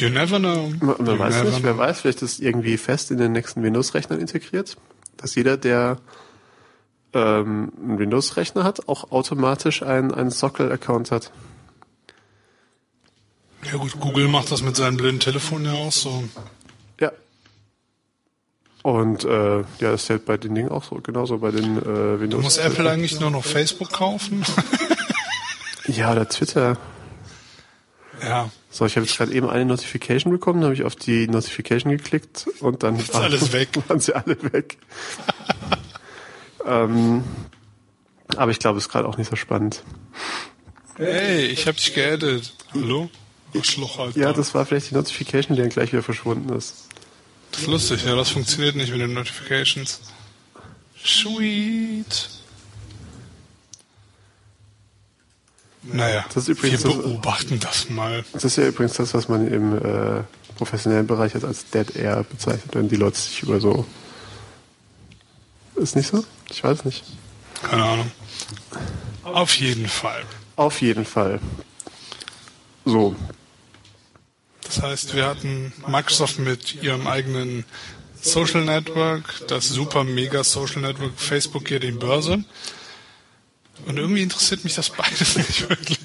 [0.00, 0.72] You never know.
[0.80, 1.82] Man, man weiß never nicht, wer know.
[1.82, 4.76] weiß, vielleicht ist irgendwie fest in den nächsten Windows-Rechnern integriert,
[5.16, 5.98] dass jeder, der
[7.12, 11.30] ähm, einen Windows-Rechner hat, auch automatisch einen, einen Sockel-Account hat.
[13.70, 16.24] Ja gut, Google macht das mit seinem blinden Telefon ja auch so.
[17.00, 17.12] Ja.
[18.82, 22.20] Und äh, ja, das ist halt bei den Dingen auch so, genauso bei den äh,
[22.20, 22.42] Windows.
[22.42, 24.44] Muss Apple eigentlich nur noch Facebook kaufen?
[25.86, 26.78] Ja, oder Twitter.
[28.22, 28.50] Ja.
[28.70, 32.46] So, ich habe jetzt gerade eben eine Notification bekommen, habe ich auf die Notification geklickt
[32.60, 33.68] und dann Ist alles weg.
[33.88, 34.78] waren sie alle weg.
[36.66, 37.22] ähm,
[38.36, 39.82] aber ich glaube, es ist gerade auch nicht so spannend.
[40.96, 42.54] Hey, ich hab dich geaddet.
[42.72, 43.10] Hallo?
[43.54, 44.18] Arschloch, Alter.
[44.18, 46.88] Ja, das war vielleicht die Notification, die dann gleich wieder verschwunden ist.
[47.52, 50.00] Das ist lustig, ja, das funktioniert nicht mit den Notifications.
[51.04, 52.28] Sweet.
[55.92, 58.24] Naja, Das übrigens wir so- beobachten das mal.
[58.32, 60.22] Das ist ja übrigens das, was man im äh,
[60.56, 63.84] professionellen Bereich jetzt als Dead Air bezeichnet, wenn die Leute sich über so.
[65.76, 66.24] Ist nicht so?
[66.50, 67.04] Ich weiß nicht.
[67.62, 68.10] Keine Ahnung.
[69.24, 70.22] Auf jeden Fall.
[70.56, 71.40] Auf jeden Fall.
[72.84, 73.16] So,
[74.62, 77.64] Das heißt, wir hatten Microsoft mit ihrem eigenen
[78.20, 82.44] Social Network, das super mega Social Network, Facebook geht in Börse.
[83.86, 85.98] Und irgendwie interessiert mich das beides nicht wirklich.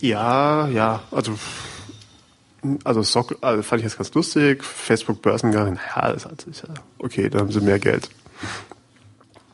[0.00, 1.38] Ja, ja, also,
[2.84, 4.64] also, Sock, also fand ich jetzt ganz lustig.
[4.64, 8.08] Facebook Börsengang, naja, das hat sich ja, okay, da haben sie mehr Geld.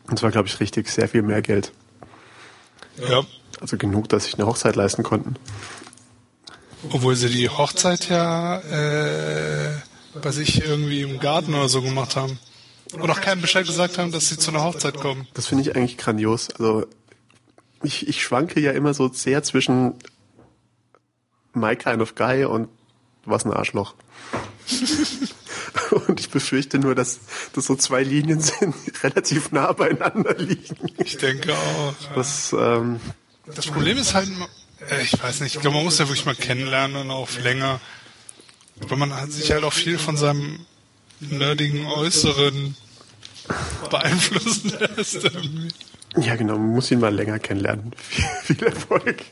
[0.08, 1.72] Und zwar, glaube ich, richtig, sehr viel mehr Geld.
[3.08, 3.22] Ja.
[3.60, 5.36] Also genug, dass sich eine Hochzeit leisten konnten.
[6.90, 9.74] Obwohl sie die Hochzeit ja äh,
[10.22, 12.38] bei sich irgendwie im Garten oder so gemacht haben.
[12.92, 15.26] Und auch keinem Bescheid gesagt haben, dass sie zu einer Hochzeit kommen.
[15.34, 16.50] Das finde ich eigentlich grandios.
[16.50, 16.86] Also
[17.82, 19.94] ich, ich schwanke ja immer so sehr zwischen
[21.52, 22.68] My Kind of Guy und
[23.24, 23.94] was ein Arschloch.
[26.06, 27.20] und ich befürchte nur, dass
[27.52, 30.76] das so zwei Linien sind, die relativ nah beieinander liegen.
[30.98, 31.94] Ich denke auch.
[32.14, 33.00] Das, ähm,
[33.46, 34.28] Das Problem ist halt,
[34.90, 37.80] äh, ich weiß nicht, ich glaube, man muss ja wirklich mal kennenlernen und auch länger.
[38.80, 40.64] Aber man hat sich halt auch viel von seinem
[41.20, 42.76] nerdigen Äußeren
[43.90, 45.30] beeinflussen lässt.
[46.16, 47.92] Ja, genau, man muss ihn mal länger kennenlernen.
[47.96, 48.24] Viel,
[48.56, 49.24] viel Erfolg.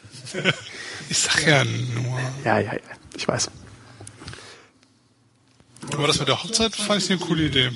[1.09, 2.20] Ich sag ja nur.
[2.44, 2.81] Ja, ja, ja,
[3.16, 3.51] ich weiß.
[5.92, 7.70] Aber das mit der Hochzeit fand ich eine coole Idee.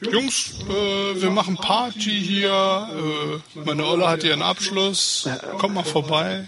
[0.00, 2.88] Jungs, äh, wir machen Party hier.
[3.54, 5.28] Äh, meine Olle hat ihren Abschluss.
[5.58, 6.46] Kommt mal vorbei.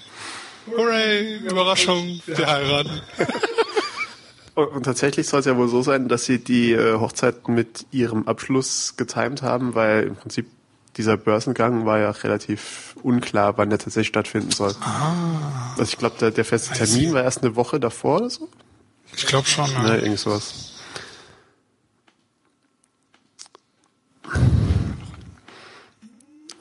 [0.66, 3.00] Hooray, Überraschung, wir heiraten.
[4.56, 8.26] Und, tatsächlich soll es ja wohl so sein, dass sie die äh, Hochzeit mit ihrem
[8.26, 10.46] Abschluss getimt haben, weil im Prinzip
[10.96, 14.74] dieser Börsengang war ja relativ unklar, wann der tatsächlich stattfinden soll.
[14.80, 15.12] Ah,
[15.72, 18.48] Also ich glaube, der, der feste Termin war erst eine Woche davor oder so.
[19.14, 19.70] ich glaube schon.
[19.82, 19.94] Ne, Ja.
[19.96, 20.72] irgend sowas.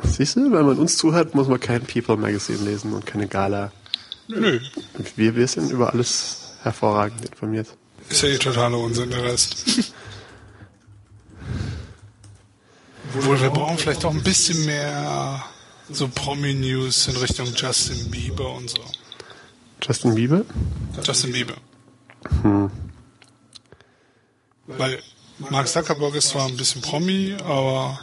[0.03, 3.71] Siehst du, wenn man uns zuhört, muss man kein People Magazine lesen und keine Gala.
[4.27, 4.59] Nö,
[5.15, 7.67] Wir, wir sind über alles hervorragend informiert.
[8.09, 9.55] Ist ja eh totaler Unsinn, der Rest.
[13.17, 15.43] Obwohl, wir brauchen vielleicht auch ein bisschen mehr
[15.89, 18.81] so Promi-News in Richtung Justin Bieber und so.
[19.81, 20.43] Justin Bieber?
[21.03, 21.55] Justin Bieber.
[24.67, 25.01] Weil
[25.37, 27.99] Mark Zuckerberg ist zwar ein bisschen Promi, aber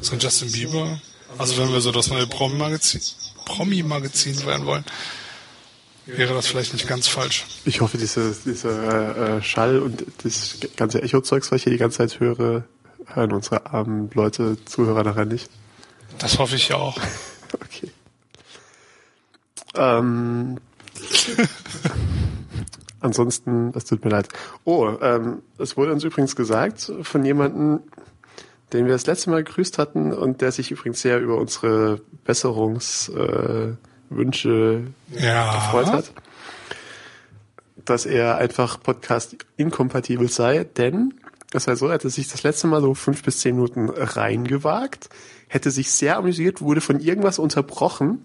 [0.00, 1.00] so Justin Bieber,
[1.38, 3.00] also wenn wir so das neue Promi-Magazin
[3.44, 4.84] Promi-Magazin werden wollen,
[6.06, 7.46] wäre das vielleicht nicht ganz falsch.
[7.64, 11.78] Ich hoffe, diese, diese äh, äh, Schall und das ganze Echo-Zeugs, was ich hier die
[11.78, 12.64] ganze Zeit höre,
[13.06, 15.50] hören unsere armen Leute, Zuhörer daran nicht.
[16.18, 16.98] Das hoffe ich ja auch.
[17.54, 17.90] Okay.
[19.74, 20.56] Ähm,
[23.00, 24.28] ansonsten, es tut mir leid.
[24.64, 27.80] Oh, ähm, es wurde uns übrigens gesagt von jemandem,
[28.72, 33.76] den wir das letzte Mal gegrüßt hatten und der sich übrigens sehr über unsere Besserungswünsche
[33.78, 35.54] äh, Wünsche Ja.
[35.54, 36.12] gefreut hat,
[37.84, 41.14] dass er einfach Podcast inkompatibel sei, denn
[41.52, 45.08] es war so, er hätte sich das letzte Mal so fünf bis zehn Minuten reingewagt,
[45.48, 48.24] hätte sich sehr amüsiert, wurde von irgendwas unterbrochen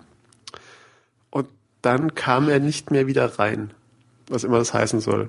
[1.30, 1.48] und
[1.82, 3.72] dann kam er nicht mehr wieder rein,
[4.30, 5.28] was immer das heißen soll.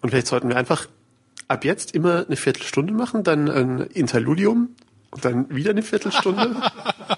[0.00, 0.86] Und vielleicht sollten wir einfach
[1.48, 4.76] ab jetzt immer eine Viertelstunde machen, dann ein Interludium
[5.10, 6.54] und dann wieder eine Viertelstunde.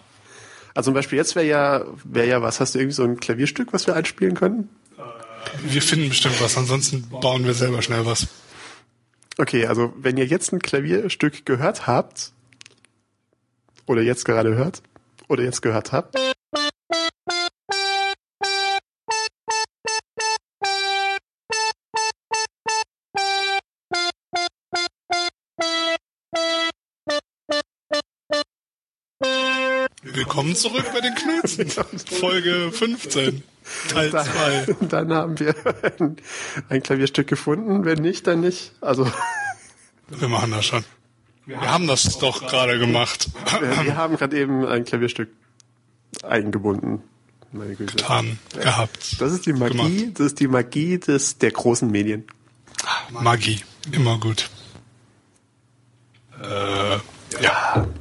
[0.74, 3.72] Also zum Beispiel jetzt wäre ja, wäre ja was, hast du irgendwie so ein Klavierstück,
[3.72, 4.68] was wir einspielen können?
[5.62, 8.28] Wir finden bestimmt was, ansonsten bauen wir selber schnell was.
[9.38, 12.33] Okay, also wenn ihr jetzt ein Klavierstück gehört habt,
[13.87, 14.83] oder jetzt gerade hört,
[15.28, 16.16] oder jetzt gehört habt,
[30.40, 31.68] Willkommen zurück bei den Knutzen.
[32.18, 33.42] Folge 15,
[33.90, 34.74] Teil 2.
[34.81, 35.55] dann, dann haben wir
[36.00, 36.16] ein,
[36.70, 37.85] ein Klavierstück gefunden.
[37.85, 38.72] Wenn nicht, dann nicht.
[38.81, 39.07] Also
[40.09, 40.83] Wir machen das schon.
[41.44, 43.29] Wir haben das doch gerade gemacht.
[43.61, 45.29] äh, wir haben gerade eben ein Klavierstück
[46.22, 47.03] eingebunden.
[47.53, 47.96] Meine Güte.
[47.96, 49.20] Getan, gehabt.
[49.20, 50.20] Das ist die Magie, Gemacht.
[50.20, 52.24] das ist die Magie des der großen Medien.
[53.11, 53.61] Magie,
[53.92, 54.48] immer gut.
[56.42, 56.96] Äh,
[57.42, 57.92] ja, Hm,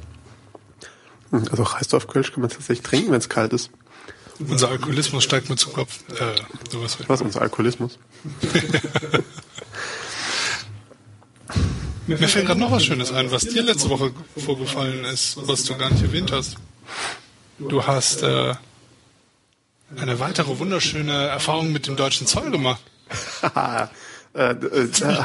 [1.32, 3.70] Also Reisdorf Kölsch kann man tatsächlich trinken, wenn es kalt ist.
[4.40, 6.00] unser Alkoholismus steigt mir zu Kopf.
[6.20, 6.36] Äh,
[6.72, 6.98] sowas.
[7.08, 8.00] Was unser Alkoholismus?
[12.08, 15.78] Mir fällt gerade noch was Schönes ein, was dir letzte Woche vorgefallen ist, was du
[15.78, 16.56] gar nicht erwähnt hast.
[17.60, 18.56] Du hast äh,
[19.96, 22.82] eine weitere wunderschöne Erfahrung mit dem deutschen Zoll gemacht.
[24.36, 25.24] Äh, äh, äh,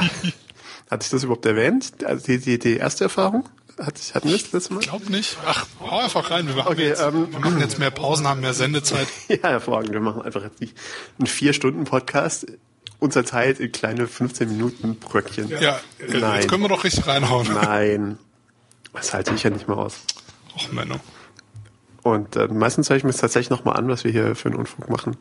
[0.91, 1.93] hatte ich das überhaupt erwähnt?
[2.07, 3.47] Also die, die, die erste Erfahrung?
[3.97, 4.81] Ich, hatten wir das letzte Mal?
[4.81, 5.37] Glaub nicht.
[5.45, 6.47] Ach, hau einfach rein.
[6.47, 9.09] Wir machen, Okay, jetzt, ähm, wir machen jetzt mehr Pausen, haben mehr Sendezeit.
[9.29, 9.93] Ja, hervorragend.
[9.93, 10.77] Wir machen einfach jetzt nicht
[11.19, 12.47] einen Vier-Stunden-Podcast
[13.01, 15.49] unterteilt in kleine 15 Minuten Bröckchen.
[15.49, 16.41] Ja, äh, Nein.
[16.41, 17.53] jetzt können wir doch richtig reinhauen.
[17.53, 18.19] Nein.
[18.93, 19.97] Das halte ich ja nicht mal aus.
[20.57, 21.01] Och, Menno.
[22.03, 24.59] Und äh, meistens höre ich mir das tatsächlich nochmal an, was wir hier für einen
[24.59, 25.17] Unfug machen,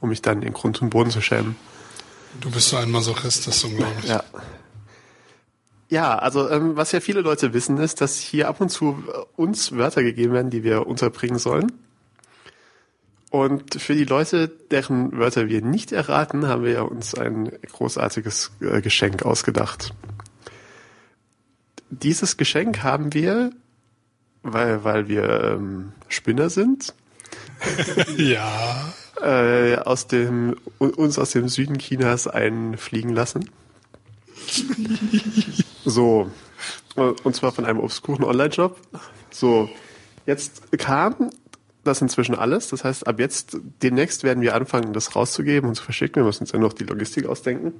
[0.00, 1.56] um mich dann in Grund und Boden zu schämen.
[2.40, 4.08] Du bist so ein Masochist, das ist unglaublich.
[4.08, 4.22] Ja.
[5.90, 9.12] Ja, also ähm, was ja viele Leute wissen, ist, dass hier ab und zu äh,
[9.36, 11.72] uns Wörter gegeben werden, die wir unterbringen sollen.
[13.30, 18.52] Und für die Leute, deren Wörter wir nicht erraten, haben wir ja uns ein großartiges
[18.60, 19.92] äh, Geschenk ausgedacht.
[21.90, 23.50] Dieses Geschenk haben wir,
[24.44, 26.94] weil, weil wir ähm, Spinner sind,
[28.16, 28.92] Ja.
[29.20, 33.50] äh, aus dem, uns aus dem Süden Chinas einfliegen lassen.
[35.84, 36.30] so.
[36.96, 38.76] Und zwar von einem obskuren Online-Shop.
[39.30, 39.68] So.
[40.26, 41.30] Jetzt kam
[41.84, 42.68] das inzwischen alles.
[42.68, 46.16] Das heißt, ab jetzt, demnächst werden wir anfangen, das rauszugeben und zu verschicken.
[46.16, 47.72] Wir müssen uns ja noch die Logistik ausdenken.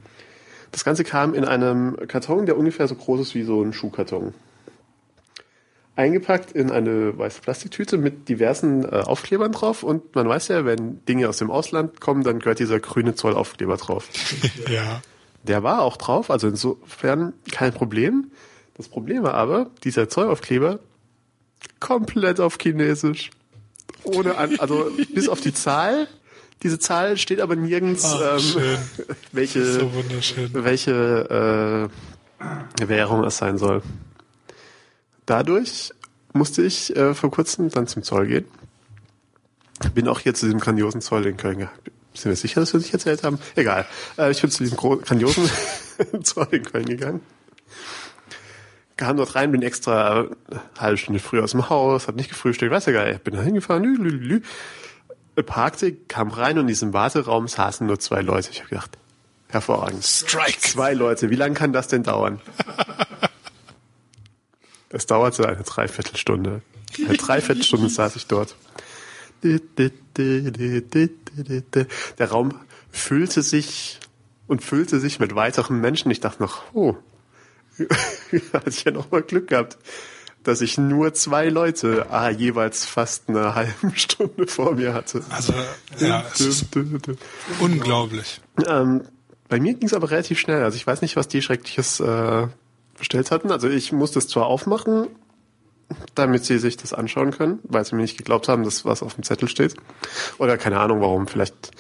[0.72, 4.32] Das Ganze kam in einem Karton, der ungefähr so groß ist wie so ein Schuhkarton.
[5.96, 9.82] Eingepackt in eine weiße Plastiktüte mit diversen äh, Aufklebern drauf.
[9.82, 13.76] Und man weiß ja, wenn Dinge aus dem Ausland kommen, dann gehört dieser grüne Zollaufkleber
[13.76, 14.08] drauf.
[14.68, 15.02] ja.
[15.44, 18.30] Der war auch drauf, also insofern kein Problem.
[18.74, 20.80] Das Problem war aber, dieser Zollaufkleber
[21.80, 23.30] komplett auf Chinesisch.
[24.04, 26.08] Ohne an, also bis auf die Zahl.
[26.62, 28.78] Diese Zahl steht aber nirgends, Ah, ähm,
[29.32, 29.90] welche, So
[30.52, 31.90] welche
[32.80, 33.82] äh, Währung es sein soll.
[35.24, 35.92] Dadurch
[36.32, 38.44] musste ich äh, vor kurzem dann zum Zoll gehen.
[39.94, 41.68] Bin auch hier zu diesem grandiosen Zoll in Köln.
[42.20, 43.38] Sind wir sicher, dass wir nicht erzählt haben?
[43.56, 43.86] Egal.
[44.18, 45.50] Äh, ich bin zu diesem grandiosen
[46.22, 47.22] Zoll in Köln gegangen.
[48.98, 52.70] Kam dort rein, bin extra eine halbe Stunde früh aus dem Haus, hab nicht gefrühstückt,
[52.70, 53.20] weiß ja geil.
[53.24, 54.42] Bin da hingefahren, lü, lü, lü,
[55.34, 55.42] lü.
[55.42, 58.50] parkte, kam rein und in diesem Warteraum saßen nur zwei Leute.
[58.50, 58.98] Ich habe gedacht,
[59.48, 60.04] hervorragend.
[60.04, 60.58] Strike.
[60.60, 62.42] Zwei Leute, wie lange kann das denn dauern?
[64.90, 66.60] Es dauerte eine Dreiviertelstunde.
[66.98, 68.56] Eine Dreiviertelstunde saß ich dort.
[69.42, 69.90] Der
[72.30, 73.98] Raum füllte sich
[74.46, 76.10] und füllte sich mit weiteren Menschen.
[76.10, 76.96] Ich dachte noch, oh,
[78.52, 79.78] hatte ich ja noch mal Glück gehabt,
[80.42, 85.22] dass ich nur zwei Leute ah, jeweils fast eine halbe Stunde vor mir hatte.
[85.30, 85.52] Also,
[85.98, 86.66] ja, es ist
[87.60, 88.40] unglaublich.
[88.66, 89.02] Ähm,
[89.48, 90.62] bei mir ging es aber relativ schnell.
[90.62, 92.46] Also ich weiß nicht, was die Schreckliches äh,
[92.96, 93.50] bestellt hatten.
[93.50, 95.08] Also ich musste es zwar aufmachen,
[96.14, 99.14] damit sie sich das anschauen können, weil sie mir nicht geglaubt haben, dass was auf
[99.14, 99.74] dem Zettel steht.
[100.38, 101.26] Oder keine Ahnung warum.
[101.26, 101.70] Vielleicht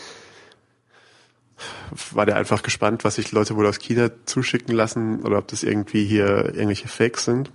[2.12, 5.62] war der einfach gespannt, was sich Leute wohl aus China zuschicken lassen oder ob das
[5.62, 7.50] irgendwie hier irgendwelche Fakes sind.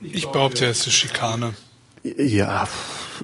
[0.00, 1.54] Ich behaupte, es ist Schikane.
[2.02, 2.68] Ja,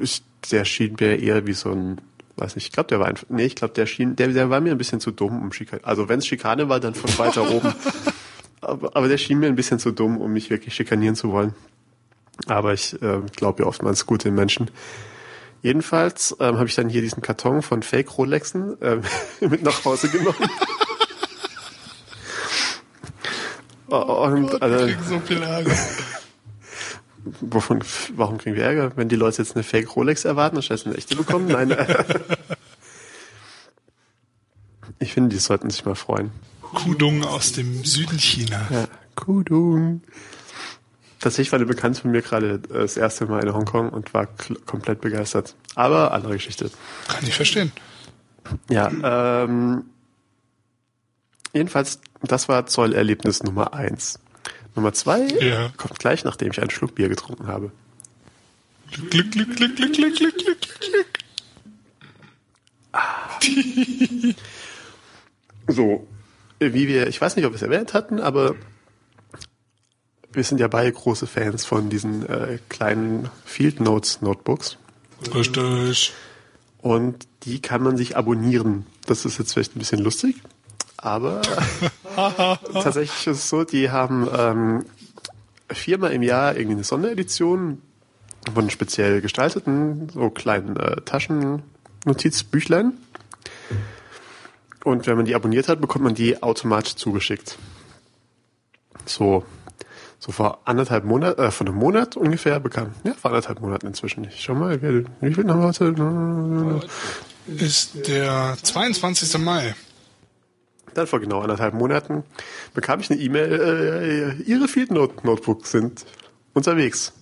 [0.00, 2.00] ich, der schien mir eher wie so ein,
[2.36, 4.60] weiß nicht, ich glaube, der war einfach, nee, ich glaube, der schien, der, der war
[4.60, 7.50] mir ein bisschen zu dumm, um Schikane, also wenn es Schikane war, dann von weiter
[7.50, 7.72] oben.
[8.60, 11.54] Aber, aber der schien mir ein bisschen zu dumm, um mich wirklich schikanieren zu wollen.
[12.46, 14.70] Aber ich äh, glaube ja oftmals gut den Menschen.
[15.62, 19.02] Jedenfalls ähm, habe ich dann hier diesen Karton von Fake Rolexen ähm,
[19.40, 20.36] mit nach Hause genommen.
[23.88, 25.74] Und also, Ich krieg so viel Ärger.
[27.40, 27.82] Wovon,
[28.14, 28.92] warum kriegen wir Ärger?
[28.96, 31.48] Wenn die Leute jetzt eine Fake Rolex erwarten, anstatt eine echte bekommen?
[31.48, 31.74] Nein.
[34.98, 36.30] ich finde, die sollten sich mal freuen.
[36.60, 38.66] Kudung aus dem Süden China.
[38.70, 40.02] Ja, Kudung.
[41.20, 44.28] Tatsächlich war eine Bekannte von mir gerade äh, das erste Mal in Hongkong und war
[44.66, 45.54] komplett begeistert.
[45.74, 46.70] Aber andere Geschichte.
[47.08, 47.72] Kann ich verstehen.
[48.70, 48.90] Ja,
[49.44, 49.84] ähm,
[51.52, 54.20] jedenfalls, das war Zollerlebnis Nummer eins.
[54.74, 55.70] Nummer zwei ja.
[55.76, 57.72] kommt gleich, nachdem ich einen Schluck Bier getrunken habe.
[58.90, 60.60] Glück, Glück, Glück, Glück, Glück, Glück, Glück, Glück.
[60.60, 61.06] Glück, Glück.
[62.92, 63.38] Ah.
[65.66, 66.06] so,
[66.58, 68.54] wie wir, ich weiß nicht, ob wir es erwähnt hatten, aber
[70.32, 74.76] wir sind ja beide große Fans von diesen äh, kleinen Field Notes Notebooks.
[75.34, 76.12] Richtig.
[76.80, 78.86] Und die kann man sich abonnieren.
[79.06, 80.36] Das ist jetzt vielleicht ein bisschen lustig,
[80.96, 81.40] aber
[82.72, 84.84] tatsächlich ist es so, die haben ähm,
[85.70, 87.82] viermal im Jahr irgendwie eine Sonderedition
[88.54, 92.92] von speziell gestalteten, so kleinen äh, Taschennotizbüchlein.
[94.84, 97.58] Und wenn man die abonniert hat, bekommt man die automatisch zugeschickt.
[99.04, 99.44] So,
[100.18, 104.26] so vor anderthalb Monat, äh, von einem Monat ungefähr bekam, ja, vor anderthalb Monaten inzwien.
[104.28, 104.80] Ich schau mal,
[105.20, 106.88] wie viel haben wir heute?
[107.46, 109.38] Ist der 22.
[109.38, 109.74] Mai.
[110.94, 112.24] Dann vor genau anderthalb Monaten
[112.74, 116.04] bekam ich eine E-Mail, äh, Ihre Field Note Notebooks sind
[116.54, 117.12] unterwegs.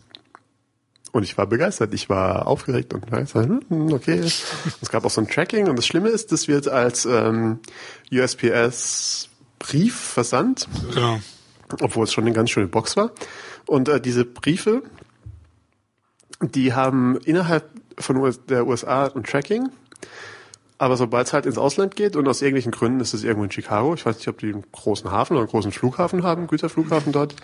[1.12, 4.20] Und ich war begeistert, ich war aufgeregt und hm, okay.
[4.20, 7.60] Es gab auch so ein Tracking und das Schlimme ist, das wird als ähm,
[8.12, 11.20] USPS Brief versandt, Genau.
[11.80, 13.12] Obwohl es schon eine ganz schöne Box war.
[13.66, 14.82] Und äh, diese Briefe,
[16.40, 19.68] die haben innerhalb von der USA ein Tracking,
[20.78, 23.50] aber sobald es halt ins Ausland geht und aus irgendwelchen Gründen ist es irgendwo in
[23.50, 27.12] Chicago, ich weiß nicht, ob die einen großen Hafen oder einen großen Flughafen haben, Güterflughafen
[27.12, 27.34] dort.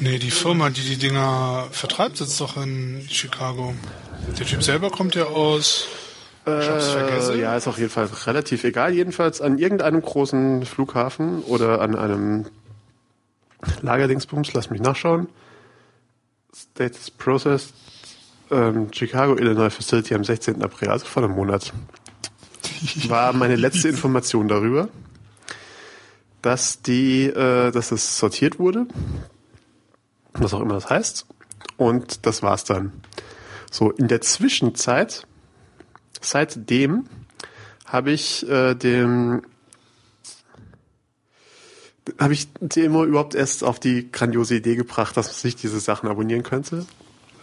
[0.00, 3.74] Nee, die Firma, die die Dinger vertreibt, sitzt doch in Chicago.
[4.38, 5.86] Der Typ selber kommt ja aus.
[6.44, 6.94] Ich hab's.
[6.94, 8.94] Äh, ja, ist auf jeden Fall relativ egal.
[8.94, 12.46] Jedenfalls an irgendeinem großen Flughafen oder an einem
[13.82, 15.28] Lagerdingsbums, lass mich nachschauen.
[16.54, 17.74] Status Processed
[18.50, 20.62] ähm, Chicago, Illinois Facility am 16.
[20.62, 21.72] April, also vor einem Monat.
[23.08, 24.88] War meine letzte Information darüber,
[26.42, 28.86] dass die, äh, dass es sortiert wurde.
[30.34, 31.26] Was auch immer das heißt.
[31.76, 32.92] Und das war's dann.
[33.70, 35.26] So, in der Zwischenzeit
[36.20, 37.06] seitdem
[37.86, 39.42] habe ich äh, dem
[42.18, 46.08] habe ich Demo überhaupt erst auf die grandiose Idee gebracht, dass man sich diese Sachen
[46.08, 46.86] abonnieren könnte.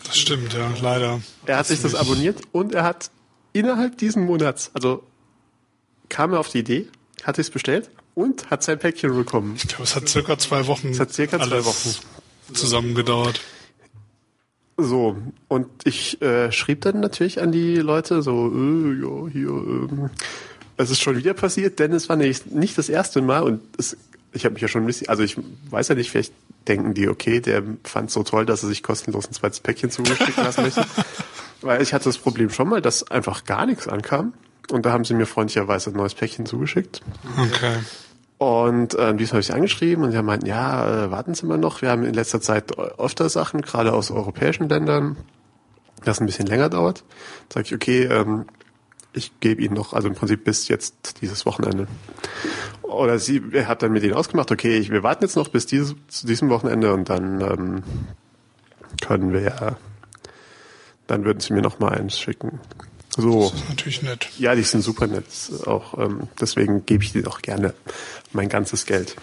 [0.06, 1.22] Das stimmt, ja, leider.
[1.46, 3.10] Er hat sich das abonniert und er hat
[3.54, 5.04] innerhalb diesen Monats, also
[6.10, 6.88] kam er auf die Idee,
[7.24, 9.54] hat es bestellt und hat sein Päckchen bekommen.
[9.56, 10.90] Ich glaube, es hat circa zwei Wochen.
[10.90, 11.96] Es hat circa zwei Wochen
[12.54, 13.42] zusammen gedauert.
[14.76, 20.10] So, und ich äh, schrieb dann natürlich an die Leute so, äh, ja, hier, ähm,
[20.78, 23.96] es ist schon wieder passiert, denn es war nicht, nicht das erste Mal und es,
[24.34, 25.38] ich habe mich ja schon ein bisschen, also ich
[25.70, 26.34] weiß ja nicht, vielleicht
[26.68, 30.38] denken die, okay, der fand so toll, dass er sich kostenlos ein zweites Päckchen zugeschickt
[30.38, 30.86] lassen möchte.
[31.62, 34.34] Weil ich hatte das Problem schon mal, dass einfach gar nichts ankam.
[34.72, 37.02] Und da haben sie mir freundlicherweise ein neues Päckchen zugeschickt.
[37.38, 37.80] Okay.
[38.38, 41.82] Und äh, dies habe ich angeschrieben und sie meinten, ja, äh, warten Sie mal noch.
[41.82, 45.18] Wir haben in letzter Zeit öfter Sachen, gerade aus europäischen Ländern,
[46.04, 47.04] das ein bisschen länger dauert.
[47.54, 48.46] Sag ich, okay, ähm,
[49.14, 51.88] ich gebe Ihnen noch, also im Prinzip bis jetzt dieses Wochenende.
[52.94, 55.96] Oder sie hat dann mit ihnen ausgemacht, okay, ich, wir warten jetzt noch bis dieses,
[56.08, 57.84] zu diesem Wochenende und dann ähm,
[59.02, 59.78] können wir ja,
[61.08, 62.60] dann würden sie mir noch mal eins schicken.
[63.16, 63.52] So.
[63.52, 64.30] Das ist natürlich nett.
[64.40, 65.26] Ja, die sind super nett.
[65.66, 67.76] Auch ähm, deswegen gebe ich dir auch gerne
[68.32, 69.16] mein ganzes Geld.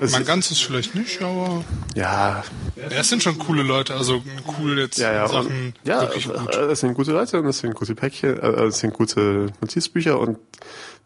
[0.00, 1.64] Es mein ganzes vielleicht nicht, aber
[1.94, 2.42] ja.
[2.74, 2.84] ja.
[2.90, 4.22] Es sind schon coole Leute, also
[4.58, 6.54] cool jetzt ja, ja, Sachen ja, wirklich gut.
[6.54, 10.38] Es sind gute Leute und es sind gute Päckchen, äh, es sind gute Notizbücher und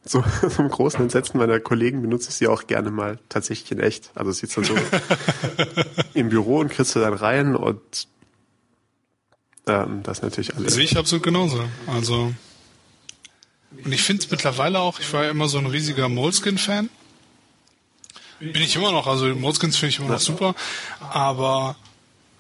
[0.05, 4.11] so zum großen Entsetzen meiner Kollegen benutze ich sie auch gerne mal tatsächlich in echt.
[4.14, 4.74] Also sitzt dann so
[6.14, 8.09] im Büro und kriegst du dann rein und
[9.66, 10.74] ähm, das natürlich alles.
[10.74, 11.62] Sehe ich absolut genauso.
[11.86, 12.32] Also
[13.84, 16.90] und ich finde es mittlerweile auch, ich war ja immer so ein riesiger Moleskin-Fan.
[18.40, 20.55] Bin ich immer noch, also Moleskins finde ich immer noch super,
[21.00, 21.76] aber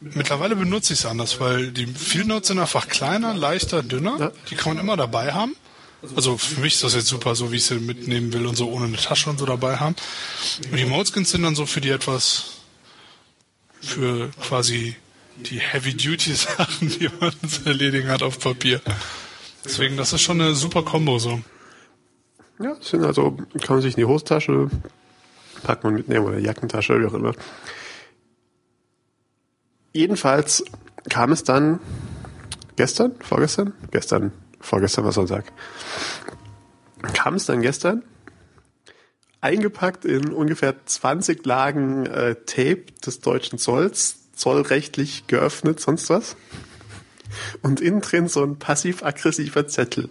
[0.00, 4.56] mittlerweile benutze ich es anders, weil die Field Notes sind einfach kleiner, leichter, dünner, die
[4.56, 5.54] kann man immer dabei haben.
[6.16, 8.68] Also für mich ist das jetzt super, so wie ich sie mitnehmen will und so
[8.70, 9.94] ohne eine Tasche und so dabei haben.
[10.70, 12.58] Und die Moleskins sind dann so für die etwas,
[13.80, 14.96] für quasi
[15.36, 18.80] die Heavy-Duty-Sachen, die man zu erledigen hat auf Papier.
[19.64, 21.40] Deswegen, das ist schon eine super Kombo so.
[22.58, 24.70] Ja, sind also, kann man sich in die Hosentasche
[25.62, 27.34] packt man mitnehmen oder Jackentasche, wie auch immer.
[29.92, 30.64] Jedenfalls
[31.08, 31.80] kam es dann
[32.76, 34.32] gestern, vorgestern, gestern,
[34.62, 35.52] vorgestern war Sonntag,
[37.12, 38.02] kam es dann gestern
[39.42, 46.36] eingepackt in ungefähr 20 Lagen äh, Tape des deutschen Zolls, zollrechtlich geöffnet, sonst was.
[47.60, 50.08] Und innen drin so ein passiv-aggressiver Zettel.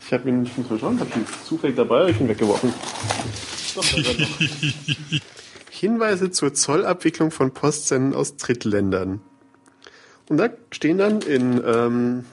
[0.00, 2.72] Ich habe ihn, mal schauen, habe ihn zufällig dabei, habe ich ihn weggeworfen.
[5.70, 9.20] Hinweise zur Zollabwicklung von Postsenden aus Drittländern.
[10.28, 12.24] Und da stehen dann in ähm,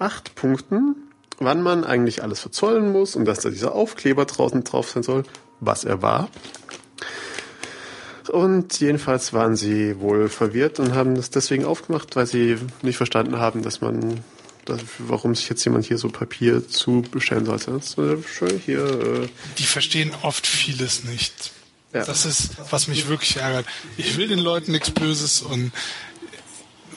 [0.00, 0.96] acht Punkten,
[1.38, 5.22] wann man eigentlich alles verzollen muss und dass da dieser Aufkleber draußen drauf sein soll,
[5.60, 6.28] was er war.
[8.28, 13.38] Und jedenfalls waren sie wohl verwirrt und haben das deswegen aufgemacht, weil sie nicht verstanden
[13.38, 14.20] haben, dass man,
[14.66, 17.72] dass, warum sich jetzt jemand hier so Papier zu bestellen sollte.
[17.72, 18.84] Das ist schön hier.
[18.84, 19.28] Äh
[19.58, 21.52] Die verstehen oft vieles nicht.
[21.92, 22.04] Ja.
[22.04, 23.66] Das ist, was mich wirklich ärgert.
[23.96, 25.72] Ich will den Leuten nichts Böses und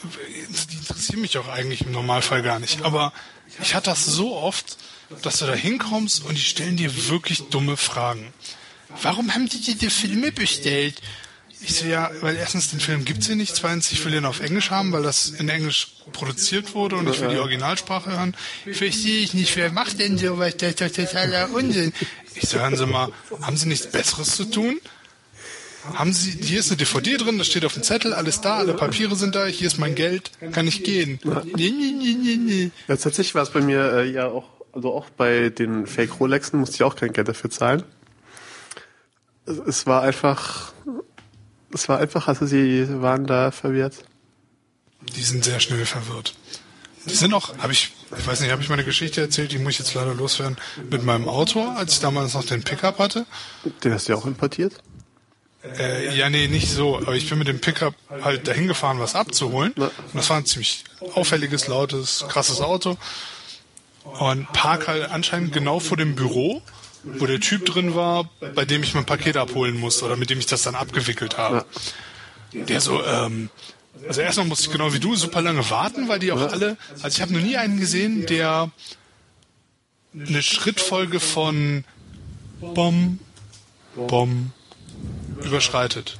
[0.04, 2.82] die interessieren mich auch eigentlich im Normalfall gar nicht.
[2.82, 3.12] Aber
[3.62, 4.76] ich hatte das so oft,
[5.22, 8.32] dass du da hinkommst und die stellen dir wirklich dumme Fragen.
[9.02, 11.00] Warum haben die dir die Filme bestellt?
[11.60, 14.40] Ich so, ja, weil erstens den Film gibt's hier nicht, zweitens, ich will den auf
[14.40, 18.36] Englisch haben, weil das in Englisch produziert wurde und ich will die Originalsprache hören.
[18.70, 20.56] Verstehe ich nicht, wer macht denn sowas?
[20.58, 21.94] Das ist totaler Unsinn.
[22.34, 24.78] Ich so, hören Sie mal, haben Sie nichts Besseres zu tun?
[25.92, 28.72] Haben Sie, hier ist eine DVD drin, das steht auf dem Zettel, alles da, alle
[28.72, 31.20] Papiere sind da, hier ist mein Geld, kann ich gehen?
[31.22, 32.70] Nee, nee, nee, nee, nee.
[32.88, 36.58] Ja, tatsächlich war es bei mir äh, ja auch, also auch bei den Fake Rolexen
[36.58, 37.82] musste ich auch kein Geld dafür zahlen.
[39.66, 40.72] Es war einfach,
[41.72, 44.04] es war einfach, also sie waren da verwirrt.
[45.14, 46.34] Die sind sehr schnell verwirrt.
[47.04, 49.74] Die sind auch, habe ich, ich weiß nicht, habe ich meine Geschichte erzählt, die muss
[49.74, 50.56] ich jetzt leider loswerden,
[50.90, 53.26] mit meinem Auto, als ich damals noch den Pickup hatte.
[53.82, 54.72] Den hast du ja auch importiert?
[55.78, 56.98] Äh, ja, nee, nicht so.
[56.98, 59.72] Aber ich bin mit dem Pickup halt dahin gefahren, was abzuholen.
[59.72, 60.84] Und das war ein ziemlich
[61.14, 62.96] auffälliges, lautes, krasses Auto.
[64.04, 66.60] Und park halt anscheinend genau vor dem Büro,
[67.04, 70.38] wo der Typ drin war, bei dem ich mein Paket abholen musste oder mit dem
[70.38, 71.64] ich das dann abgewickelt habe.
[72.52, 73.48] Der so, ähm,
[74.06, 77.08] also erstmal musste ich genau wie du super lange warten, weil die auch alle, also
[77.08, 78.70] ich habe noch nie einen gesehen, der
[80.14, 81.84] eine Schrittfolge von
[82.60, 83.18] Bom,
[83.96, 84.52] Bom,
[85.44, 86.18] überschreitet.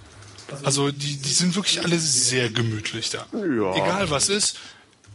[0.63, 3.27] Also die, die sind wirklich alle sehr gemütlich da.
[3.33, 3.75] Ja.
[3.75, 4.59] Egal was ist,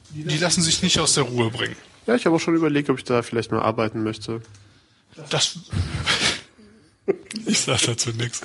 [0.10, 1.76] die lassen sich nicht aus der Ruhe bringen.
[2.08, 4.42] Ja, ich habe auch schon überlegt, ob ich da vielleicht mal arbeiten möchte.
[5.30, 5.60] Das.
[7.46, 8.42] ich sag dazu nichts.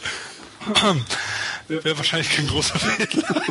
[1.69, 3.43] Wäre wahrscheinlich kein großer Fehler.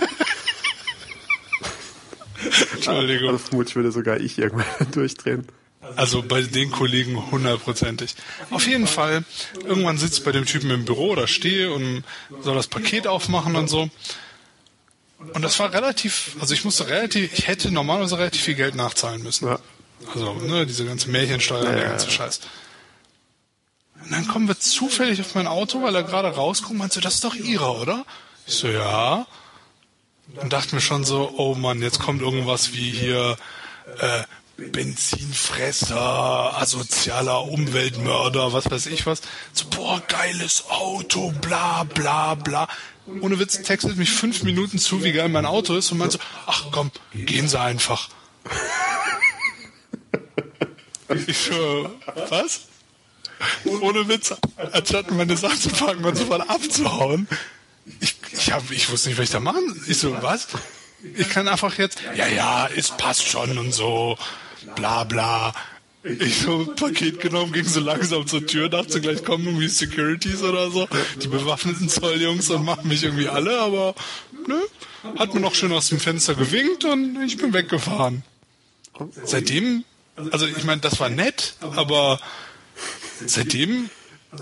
[2.74, 3.30] Entschuldigung.
[3.30, 5.48] Also vermutlich würde sogar ich irgendwann durchdrehen.
[5.96, 8.16] Also bei den Kollegen hundertprozentig.
[8.50, 9.24] Auf jeden Fall,
[9.66, 12.04] irgendwann sitze ich bei dem Typen im Büro oder stehe und
[12.42, 13.90] soll das Paket aufmachen und so.
[15.34, 19.24] Und das war relativ, also ich musste relativ, ich hätte normalerweise relativ viel Geld nachzahlen
[19.24, 19.48] müssen.
[19.48, 19.60] Ja.
[20.14, 22.42] Also, ne, diese ganze Märchensteuer, ja, der ganze Scheiß.
[24.04, 27.16] Und dann kommen wir zufällig auf mein Auto, weil er gerade rauskommt, meinst du, das
[27.16, 28.06] ist doch ihrer, oder?
[28.46, 29.26] Ich so, ja.
[30.36, 33.38] Und dachte mir schon so, oh Mann, jetzt kommt irgendwas wie hier,
[34.00, 34.24] äh,
[34.58, 35.98] Benzinfresser,
[36.58, 39.22] asozialer Umweltmörder, was weiß ich was.
[39.52, 42.68] So, boah, geiles Auto, bla bla bla.
[43.22, 46.20] Ohne Witz textet mich fünf Minuten zu, wie geil mein Auto ist und meint so,
[46.46, 48.10] ach komm, gehen Sie einfach.
[51.28, 51.90] ich so,
[52.30, 52.62] was?
[53.66, 54.36] Ohne Witz,
[54.72, 57.28] anstatt meine Sachen zu packen und sofort abzuhauen.
[58.00, 59.84] Ich, ich, hab, ich wusste nicht, was ich da machen.
[59.88, 60.48] Ich so, was?
[61.16, 64.18] Ich kann einfach jetzt, ja, ja, es passt schon und so
[64.76, 65.54] bla bla.
[66.04, 70.44] Ich so ein Paket genommen, ging so langsam zur Tür, dachte gleich kommen irgendwie Securities
[70.44, 70.88] oder so,
[71.22, 73.96] die bewaffneten Zolljungs und machen mich irgendwie alle, aber
[74.46, 74.62] ne,
[75.18, 78.24] hat mir noch schön aus dem Fenster gewinkt und ich bin weggefahren.
[79.24, 79.86] Seitdem,
[80.30, 82.20] also ich meine, das war nett, aber
[83.26, 83.90] seitdem,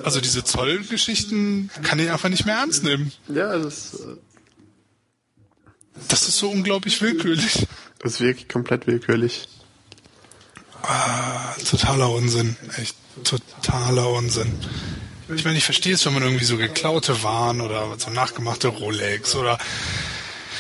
[0.04, 3.12] also diese Zollgeschichten kann ich einfach nicht mehr ernst nehmen.
[3.28, 4.16] Ja, das, äh
[6.08, 7.68] das ist so unglaublich willkürlich.
[8.00, 9.48] Das ist wirklich komplett willkürlich.
[10.84, 12.56] Ah, totaler Unsinn.
[12.78, 14.54] Echt totaler Unsinn.
[15.34, 19.36] Ich meine, ich verstehe es, wenn man irgendwie so geklaute Waren oder so nachgemachte Rolex
[19.36, 19.58] oder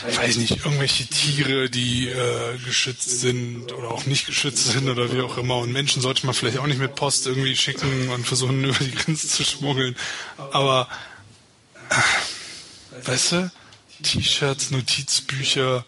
[0.03, 5.21] weiß nicht, irgendwelche Tiere, die äh, geschützt sind oder auch nicht geschützt sind oder wie
[5.21, 5.57] auch immer.
[5.57, 8.91] Und Menschen sollte man vielleicht auch nicht mit Post irgendwie schicken und versuchen, über die
[8.91, 9.95] Grenze zu schmuggeln.
[10.51, 10.87] Aber,
[11.89, 13.51] äh, weißt du,
[14.03, 15.85] T-Shirts, Notizbücher,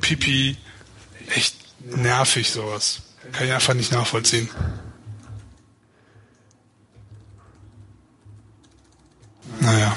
[0.00, 0.56] Pipi,
[1.28, 3.02] echt nervig sowas.
[3.32, 4.48] Kann ich einfach nicht nachvollziehen.
[9.60, 9.96] Naja.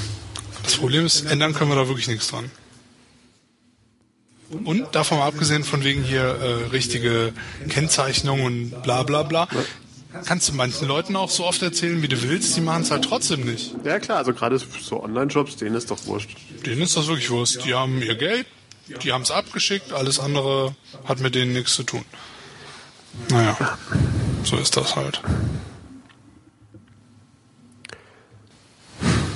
[0.63, 2.51] Das Problem ist, ändern können wir da wirklich nichts dran.
[4.63, 7.33] Und davon mal abgesehen von wegen hier äh, richtige
[7.69, 9.47] Kennzeichnung und bla bla bla,
[10.25, 13.03] kannst du manchen Leuten auch so oft erzählen, wie du willst, die machen es halt
[13.03, 13.75] trotzdem nicht.
[13.83, 16.35] Ja klar, also gerade so Online-Jobs, denen ist doch wurscht.
[16.65, 17.65] Denen ist das wirklich wurscht.
[17.65, 18.47] Die haben ihr Geld,
[19.03, 20.75] die haben es abgeschickt, alles andere
[21.05, 22.05] hat mit denen nichts zu tun.
[23.29, 23.77] Naja,
[24.43, 25.21] so ist das halt.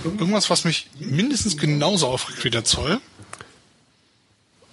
[0.04, 3.00] Irgendwas, was mich mindestens genauso aufregt wie der Zoll.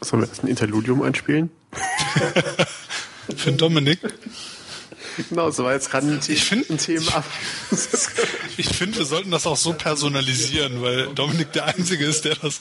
[0.01, 1.51] Sollen wir jetzt ein Interludium einspielen?
[3.37, 4.01] Für Dominik.
[5.29, 7.25] Genau, so war jetzt gerade ein, ich find, ein Thema.
[8.57, 12.61] ich finde, wir sollten das auch so personalisieren, weil Dominik der Einzige ist, der das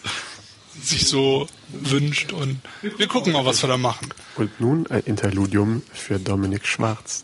[0.83, 4.09] sich so wünscht und wir gucken mal, was wir da machen.
[4.35, 7.23] Und nun ein Interludium für Dominik Schwarz.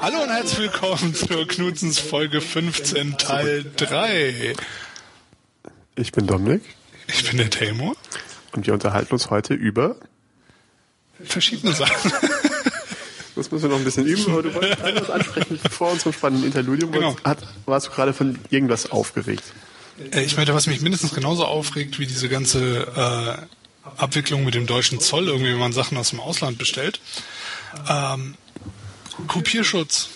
[0.00, 4.54] Hallo und herzlich willkommen zur Knutzens Folge 15 Teil 3.
[5.96, 6.62] Ich bin Dominik.
[7.08, 7.94] Ich bin der Telmo.
[8.56, 9.96] Und wir unterhalten uns heute über
[11.22, 12.12] verschiedene Sachen.
[13.36, 16.46] Das müssen wir noch ein bisschen üben, aber du wolltest etwas ansprechen vor unserem spannenden
[16.46, 16.90] Interludium.
[16.90, 17.16] Genau.
[17.22, 17.36] Hat,
[17.66, 19.42] warst du gerade von irgendwas aufgeregt?
[20.10, 24.66] Äh, ich meine, was mich mindestens genauso aufregt wie diese ganze äh, Abwicklung mit dem
[24.66, 26.98] deutschen Zoll, irgendwie, wenn man Sachen aus dem Ausland bestellt.
[27.86, 28.36] Ähm,
[29.28, 30.08] Kopierschutz.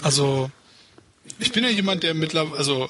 [0.00, 0.50] Also,
[1.38, 2.88] ich bin ja jemand, der mittlerweile, also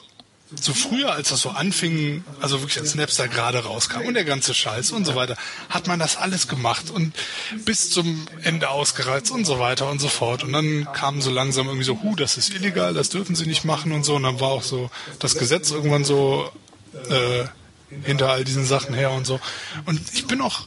[0.61, 4.55] so früher, als das so anfing, also wirklich als Napster gerade rauskam und der ganze
[4.55, 5.37] Scheiß und so weiter,
[5.69, 7.15] hat man das alles gemacht und
[7.65, 10.45] bis zum Ende ausgereizt und so weiter und so fort.
[10.45, 13.65] Und dann kam so langsam irgendwie so, hu, das ist illegal, das dürfen sie nicht
[13.65, 14.17] machen und so.
[14.17, 16.51] Und dann war auch so das Gesetz irgendwann so
[17.09, 17.45] äh,
[18.03, 19.41] hinter all diesen Sachen her und so.
[19.87, 20.67] Und ich bin auch,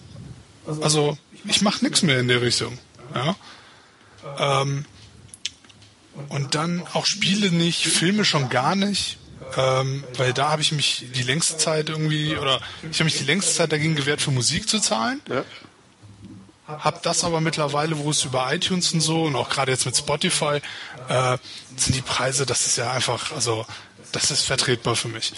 [0.81, 2.77] also ich mache nichts mehr in der Richtung.
[3.13, 3.35] Ja.
[4.61, 4.85] Ähm,
[6.29, 9.17] und dann auch Spiele nicht, Filme schon gar nicht
[9.55, 12.59] ähm, weil da habe ich mich die längste Zeit irgendwie, oder
[12.91, 15.21] ich habe mich die längste Zeit dagegen gewehrt, für Musik zu zahlen.
[15.29, 15.45] Ja.
[16.67, 19.95] Hab das aber mittlerweile, wo es über iTunes und so und auch gerade jetzt mit
[19.95, 20.59] Spotify
[21.07, 21.37] äh,
[21.77, 23.65] sind die Preise, das ist ja einfach, also
[24.11, 25.33] das ist vertretbar für mich.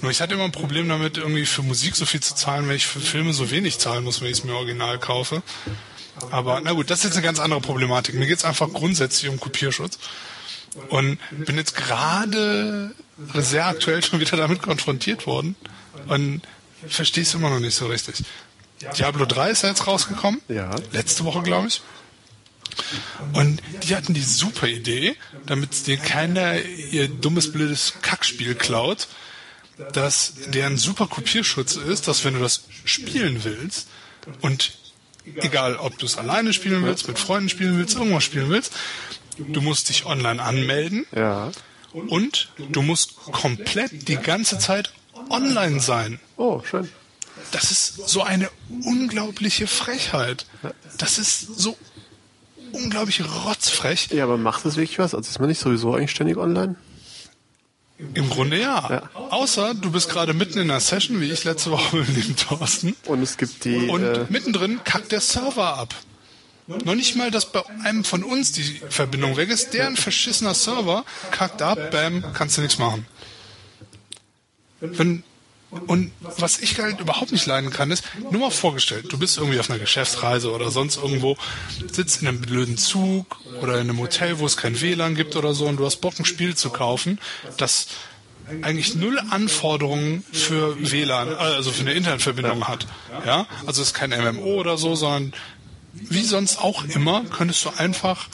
[0.00, 2.76] Nur ich hatte immer ein Problem damit, irgendwie für Musik so viel zu zahlen, wenn
[2.76, 5.42] ich für Filme so wenig zahlen muss, wenn ich es mir original kaufe.
[6.30, 8.14] Aber na gut, das ist jetzt eine ganz andere Problematik.
[8.14, 9.98] Mir geht es einfach grundsätzlich um Kopierschutz.
[10.88, 12.94] Und bin jetzt gerade
[13.34, 15.54] sehr aktuell schon wieder damit konfrontiert worden
[16.08, 16.40] und
[16.88, 18.24] verstehe es immer noch nicht so richtig.
[18.96, 20.40] Diablo 3 ist ja jetzt rausgekommen.
[20.48, 20.74] Ja.
[20.92, 21.82] Letzte Woche, glaube ich.
[23.34, 25.16] Und die hatten die super Idee,
[25.46, 29.08] damit dir keiner ihr dummes, blödes Kackspiel klaut,
[29.92, 33.88] dass deren super Kopierschutz ist, dass wenn du das spielen willst
[34.40, 34.72] und
[35.36, 38.72] egal ob du es alleine spielen willst, mit Freunden spielen willst, irgendwas spielen willst,
[39.38, 41.50] du musst dich online anmelden Ja.
[41.92, 44.92] und du musst komplett die ganze Zeit
[45.30, 46.20] online sein.
[46.36, 46.88] Oh, schön.
[47.50, 48.48] Das ist so eine
[48.84, 50.46] unglaubliche Frechheit.
[50.98, 51.76] Das ist so
[52.72, 54.08] unglaublich rotzfrech.
[54.12, 55.14] Ja, aber macht das wirklich was?
[55.14, 56.76] Also ist man nicht sowieso eigentlich ständig online?
[58.14, 58.88] Im Grunde ja.
[58.90, 59.10] Ja.
[59.30, 62.96] Außer du bist gerade mitten in einer Session, wie ich letzte Woche mit dem Thorsten.
[63.06, 63.76] Und es gibt die.
[63.88, 65.94] Und äh, mittendrin kackt der Server ab.
[66.66, 69.74] Noch nicht mal, dass bei einem von uns die Verbindung weg ist.
[69.74, 73.06] Deren verschissener Server kackt ab, bam, kannst du nichts machen.
[74.80, 75.24] Wenn,
[75.70, 79.58] und was ich halt überhaupt nicht leiden kann, ist, nur mal vorgestellt, du bist irgendwie
[79.58, 81.36] auf einer Geschäftsreise oder sonst irgendwo,
[81.90, 85.54] sitzt in einem blöden Zug oder in einem Hotel, wo es kein WLAN gibt oder
[85.54, 87.18] so und du hast Bock, ein Spiel zu kaufen,
[87.56, 87.88] das
[88.60, 92.86] eigentlich null Anforderungen für WLAN, äh, also für eine Internetverbindung hat.
[93.24, 95.32] Ja, also es ist kein MMO oder so, sondern
[95.92, 98.28] wie sonst auch immer könntest du einfach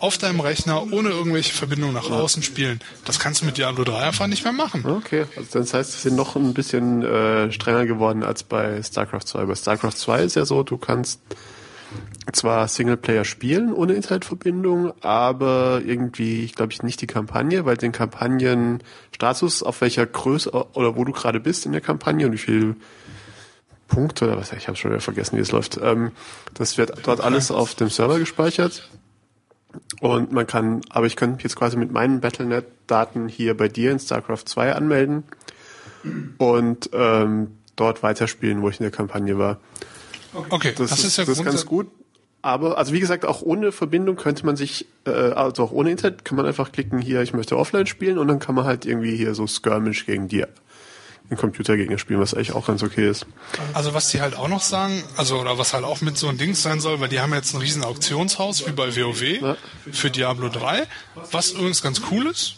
[0.00, 2.80] auf deinem Rechner ohne irgendwelche Verbindungen nach außen spielen.
[3.04, 4.84] Das kannst du mit Diablo 3 einfach nicht mehr machen.
[4.84, 9.26] Okay, also das heißt, sie sind noch ein bisschen äh, strenger geworden als bei StarCraft
[9.26, 9.44] 2.
[9.44, 11.20] Bei StarCraft 2 ist ja so, du kannst
[12.32, 17.92] zwar Singleplayer spielen ohne Internetverbindung, aber irgendwie, ich glaube ich, nicht die Kampagne, weil den
[17.92, 22.76] Kampagnenstatus, auf welcher Größe oder wo du gerade bist in der Kampagne und wie viel
[23.88, 26.12] Punkte oder was, ich habe schon wieder vergessen, wie es läuft, ähm,
[26.54, 28.88] das wird dort alles auf dem Server gespeichert.
[30.00, 33.92] Und man kann, aber ich könnte mich jetzt quasi mit meinen Battlenet-Daten hier bei dir
[33.92, 35.24] in StarCraft 2 anmelden
[36.38, 39.58] und ähm, dort weiterspielen, wo ich in der Kampagne war.
[40.50, 41.88] Okay, Das, ist, das ist ganz gut.
[42.42, 46.24] Aber, also wie gesagt, auch ohne Verbindung könnte man sich, äh, also auch ohne Internet,
[46.24, 49.16] kann man einfach klicken, hier, ich möchte offline spielen und dann kann man halt irgendwie
[49.16, 50.44] hier so Skirmish gegen die
[51.30, 53.26] den Computergegner spielen, was eigentlich auch ganz okay ist.
[53.74, 56.38] Also was die halt auch noch sagen, also oder was halt auch mit so ein
[56.38, 59.56] Ding sein soll, weil die haben jetzt ein riesen Auktionshaus wie bei WoW Ja.
[59.90, 60.84] für Diablo 3,
[61.32, 62.56] was übrigens ganz cool ist,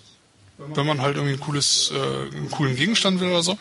[0.75, 3.57] wenn man halt irgendwie ein cooles, äh, einen coolen Gegenstand will oder so.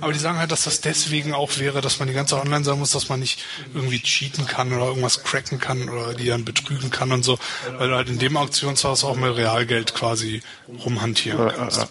[0.00, 2.64] Aber die sagen halt, dass das deswegen auch wäre, dass man die ganze Zeit online
[2.64, 6.44] sein muss, dass man nicht irgendwie cheaten kann oder irgendwas cracken kann oder die dann
[6.44, 7.38] betrügen kann und so,
[7.78, 10.42] weil du halt in dem Auktionshaus auch mit Realgeld quasi
[10.84, 11.78] rumhantieren Ja, ja, kannst.
[11.78, 11.88] ja.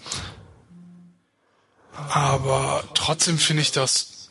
[2.10, 4.30] Aber trotzdem finde ich das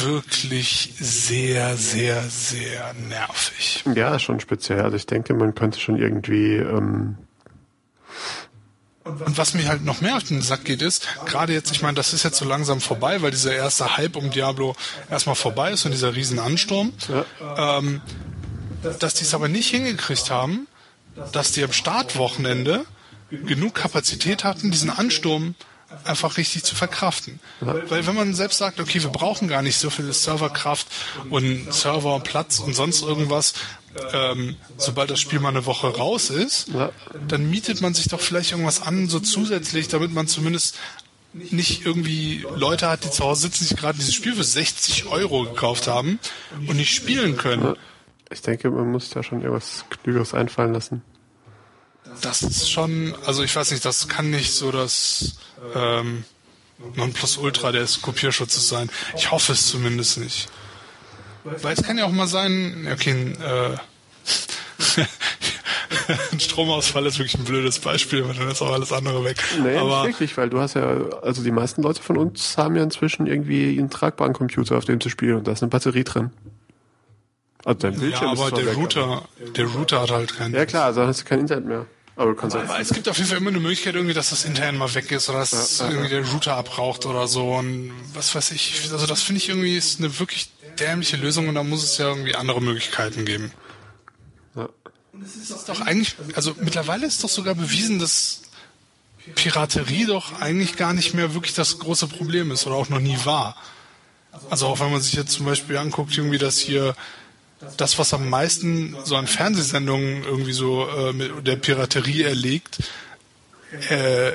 [0.00, 3.84] wirklich sehr, sehr, sehr nervig.
[3.94, 4.80] Ja, schon speziell.
[4.80, 7.18] Also ich denke, man könnte schon irgendwie, ähm,
[9.04, 11.94] Und was mir halt noch mehr auf den Sack geht, ist, gerade jetzt, ich meine,
[11.94, 14.74] das ist jetzt so langsam vorbei, weil dieser erste Hype um Diablo
[15.10, 16.92] erstmal vorbei ist und dieser riesen Ansturm,
[17.56, 18.00] ähm,
[18.98, 20.66] dass die es aber nicht hingekriegt haben,
[21.32, 22.84] dass die am Startwochenende
[23.30, 25.54] genug Kapazität hatten, diesen Ansturm
[26.04, 27.38] einfach richtig zu verkraften.
[27.60, 30.86] Weil wenn man selbst sagt, okay, wir brauchen gar nicht so viel Serverkraft
[31.30, 33.54] und Serverplatz und sonst irgendwas,
[34.12, 36.90] ähm, sobald das Spiel mal eine Woche raus ist, Ja.
[37.28, 40.76] dann mietet man sich doch vielleicht irgendwas an, so zusätzlich, damit man zumindest
[41.32, 45.44] nicht irgendwie Leute hat, die zu Hause sitzen, sich gerade dieses Spiel für 60 Euro
[45.44, 46.18] gekauft haben
[46.66, 47.74] und nicht spielen können.
[48.30, 51.02] ich denke, man muss da schon irgendwas Klügeres einfallen lassen.
[52.22, 55.36] Das ist schon, also ich weiß nicht, das kann nicht so das
[55.74, 56.24] ähm,
[56.94, 58.90] Nonplusultra des Kopierschutzes sein.
[59.16, 60.48] Ich hoffe es zumindest nicht.
[61.44, 63.76] Weil es kann ja auch mal sein, okay, ein, äh,
[66.32, 69.36] ein Stromausfall ist wirklich ein blödes Beispiel, weil dann ist auch alles andere weg.
[69.62, 70.88] Nee, Aber nicht wirklich, weil du hast ja,
[71.22, 75.00] also die meisten Leute von uns haben ja inzwischen irgendwie einen tragbaren Computer, auf dem
[75.00, 76.30] zu spielen und da ist eine Batterie drin.
[77.64, 80.52] Also dein ja, Bildschirm ist aber zwar der weg, Router, der Router hat halt keinen.
[80.54, 81.86] aber- Ja klar, also dann hast du kein Internet mehr.
[82.16, 84.46] Aber du kannst Aber es gibt auf jeden Fall immer eine Möglichkeit, irgendwie, dass das
[84.46, 88.52] intern mal weg ist oder dass irgendwie der Router abraucht oder so und was weiß
[88.52, 88.88] ich.
[88.90, 90.50] Also das finde ich irgendwie ist eine wirklich
[90.80, 93.52] dämliche Lösung und da muss es ja irgendwie andere Möglichkeiten geben.
[94.54, 94.68] ja.
[95.22, 98.42] Es ist doch eigentlich, also mittlerweile ist doch sogar bewiesen, dass
[99.34, 103.18] Piraterie doch eigentlich gar nicht mehr wirklich das große Problem ist oder auch noch nie
[103.24, 103.56] war.
[104.50, 106.94] Also auch wenn man sich jetzt zum Beispiel anguckt, irgendwie, dass hier
[107.76, 112.78] das, was am meisten so an Fernsehsendungen irgendwie so äh, mit der Piraterie erlegt,
[113.90, 114.32] äh,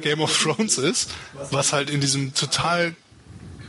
[0.00, 1.10] Game of Thrones ist,
[1.50, 2.94] was halt in diesem total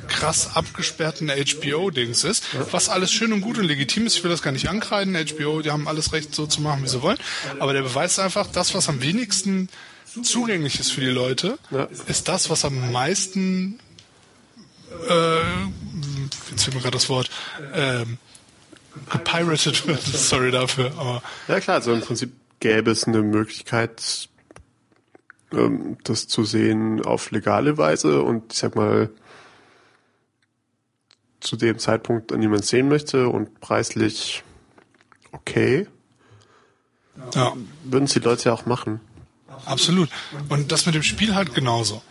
[0.07, 4.17] krass abgesperrten HBO-Dings ist, was alles schön und gut und legitim ist.
[4.17, 5.15] Ich will das gar nicht ankreiden.
[5.15, 7.17] HBO, die haben alles recht, so zu machen, wie sie wollen.
[7.59, 9.70] Aber der beweist einfach, das, was am wenigsten
[10.24, 11.88] zugänglich ist für die Leute, Ja.
[12.07, 13.80] ist das, was am meisten
[15.07, 15.39] äh,
[16.51, 17.30] jetzt fehlt mir gerade das Wort,
[17.76, 18.17] ähm,
[19.09, 20.01] gepirated wird.
[20.01, 24.29] Sorry dafür, aber Ja klar, also im Prinzip gäbe es eine Möglichkeit,
[25.51, 29.09] ähm, das zu sehen auf legale Weise und ich sag mal
[31.39, 34.43] zu dem Zeitpunkt, an dem man es sehen möchte und preislich
[35.31, 35.87] okay,
[37.33, 38.99] ja, würden es die Leute ja auch machen.
[39.65, 40.09] absolut.
[40.49, 42.01] Und das mit dem Spiel halt genauso.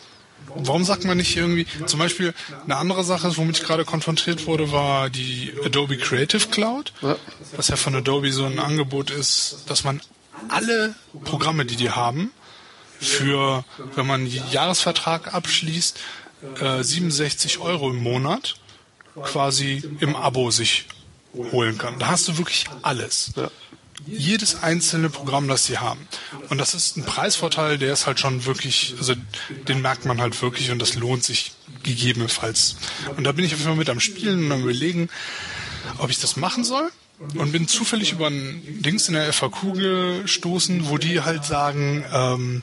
[0.54, 2.34] Warum sagt man nicht irgendwie, zum Beispiel
[2.64, 7.16] eine andere Sache, womit ich gerade konfrontiert wurde, war die Adobe Creative Cloud, Ja.
[7.56, 10.00] was ja von Adobe so ein Angebot ist, dass man
[10.48, 10.94] alle
[11.24, 12.30] Programme, die die haben,
[13.00, 15.98] für, wenn man einen Jahresvertrag abschließt,
[16.60, 18.54] äh, 67 Euro im Monat
[19.22, 20.86] quasi im Abo sich
[21.52, 21.98] holen kann.
[21.98, 23.32] Da hast du wirklich alles.
[23.36, 23.50] Ja.
[24.06, 26.06] Jedes einzelne Programm, das sie haben.
[26.48, 29.14] Und das ist ein Preisvorteil, der ist halt schon wirklich, also
[29.66, 32.76] den merkt man halt wirklich und das lohnt sich gegebenenfalls.
[33.16, 35.08] Und da bin ich auf jeden Fall mit am Spielen und am überlegen,
[35.98, 36.90] ob ich das machen soll.
[37.34, 42.62] Und bin zufällig über ein Dings in der FAQ gestoßen, wo die halt sagen, ähm,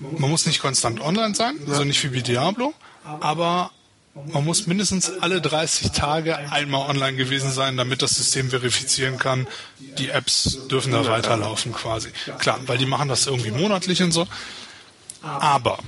[0.00, 3.70] man muss nicht konstant online sein, also nicht wie bei Diablo, aber
[4.14, 9.46] man muss mindestens alle 30 Tage einmal online gewesen sein, damit das System verifizieren kann,
[9.78, 12.10] die Apps dürfen da weiterlaufen quasi.
[12.38, 14.26] Klar, weil die machen das irgendwie monatlich und so.
[15.22, 15.78] Aber,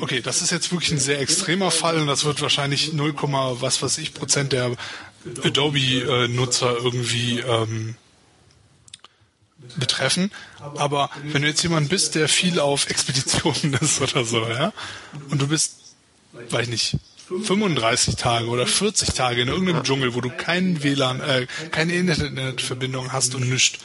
[0.00, 3.14] okay, das ist jetzt wirklich ein sehr extremer Fall und das wird wahrscheinlich 0,
[3.60, 4.74] was weiß ich Prozent der
[5.44, 7.96] Adobe-Nutzer irgendwie ähm,
[9.76, 10.30] betreffen.
[10.76, 14.72] Aber wenn du jetzt jemand bist, der viel auf Expeditionen ist oder so, ja,
[15.28, 15.94] und du bist,
[16.32, 16.96] weiß ich nicht,
[17.28, 23.12] 35 Tage oder 40 Tage in irgendeinem Dschungel, wo du keinen WLAN, äh, keine Internetverbindung
[23.12, 23.78] hast und nichts.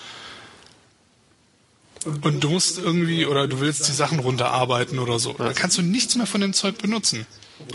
[2.06, 5.34] Und du musst irgendwie, oder du willst die Sachen runterarbeiten oder so.
[5.34, 7.26] Dann kannst du nichts mehr von dem Zeug benutzen.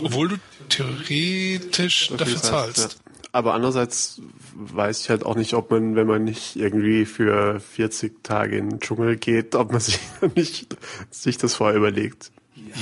[0.01, 0.35] Obwohl du
[0.69, 2.99] theoretisch dafür zahlst.
[3.31, 4.21] Aber andererseits
[4.55, 8.69] weiß ich halt auch nicht, ob man, wenn man nicht irgendwie für 40 Tage in
[8.69, 9.99] den Dschungel geht, ob man sich
[10.35, 10.75] nicht
[11.11, 12.31] sich das vorher überlegt.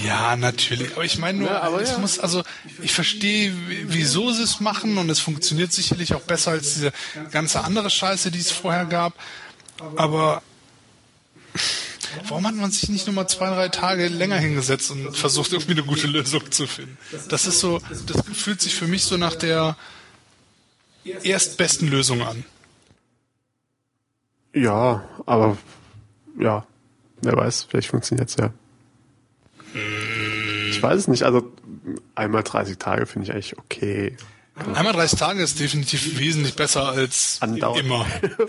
[0.03, 0.93] Ja, natürlich.
[0.93, 1.97] Aber ich meine nur, Ja, aber es ja.
[1.97, 2.43] muss, also
[2.81, 3.53] ich verstehe,
[3.85, 6.91] wieso sie es machen und es funktioniert sicherlich auch besser als diese
[7.31, 9.13] ganze andere Scheiße, die es vorher gab.
[9.95, 10.41] Aber
[12.27, 15.73] warum hat man sich nicht nur mal zwei, drei Tage länger hingesetzt und versucht, irgendwie
[15.73, 16.97] eine gute Lösung zu finden?
[17.29, 19.77] Das ist so, das fühlt sich für mich so nach der
[21.23, 22.43] erstbesten Lösung an.
[24.53, 25.57] Ja, aber
[26.39, 26.65] ja,
[27.21, 28.51] wer weiß, vielleicht funktioniert's ja.
[30.69, 31.51] Ich weiß es nicht, also
[32.15, 34.15] einmal 30 Tage finde ich eigentlich okay.
[34.73, 37.85] Einmal 30 Tage ist definitiv wesentlich besser als Andauernd.
[37.85, 38.05] immer.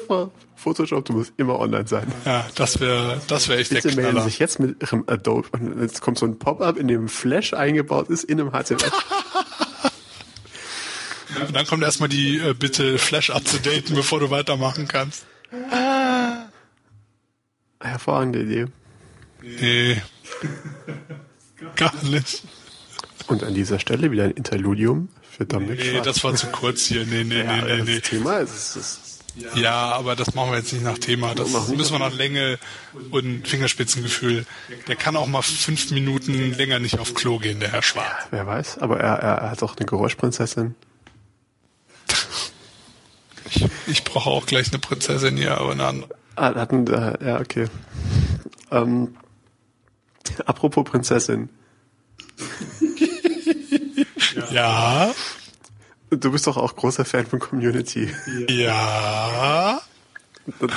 [0.56, 2.10] Photoshop, du musst immer online sein.
[2.24, 4.24] Ja, das wäre, das wäre echt der Bitte melden Knaller.
[4.24, 8.08] sich jetzt mit ihrem Adobe und jetzt kommt so ein Pop-up, in dem Flash eingebaut
[8.08, 8.78] ist, in einem HTML.
[11.46, 13.30] Und dann kommt erstmal die äh, Bitte Flash
[13.62, 15.26] date, bevor du weitermachen kannst.
[17.80, 18.66] Hervorragende Idee.
[19.42, 20.02] Nee.
[21.76, 22.42] Gar nicht.
[23.26, 26.04] Und an dieser Stelle wieder ein Interludium für Dominik Nee, Schwarz.
[26.04, 27.04] das war zu kurz hier.
[27.04, 28.00] Nee, nee, ja, nee, nee, nee.
[28.00, 29.00] Das Thema ist, ist
[29.54, 31.34] Ja, aber das machen wir jetzt nicht nach Thema.
[31.34, 32.58] Das müssen wir nach Länge
[33.10, 34.46] und Fingerspitzengefühl.
[34.86, 38.26] Der kann auch mal fünf Minuten länger nicht auf Klo gehen, der Herr Schwarz.
[38.30, 40.74] wer weiß, aber er, er, er hat auch eine Geräuschprinzessin.
[43.50, 46.10] Ich, ich brauche auch gleich eine Prinzessin hier, aber eine andere.
[46.36, 47.66] Ah, hatten, äh, ja, okay.
[48.70, 49.16] Ähm,
[50.46, 51.48] apropos Prinzessin.
[54.52, 55.12] Ja,
[56.10, 58.08] Du bist doch auch großer Fan von Community.
[58.48, 59.80] ja.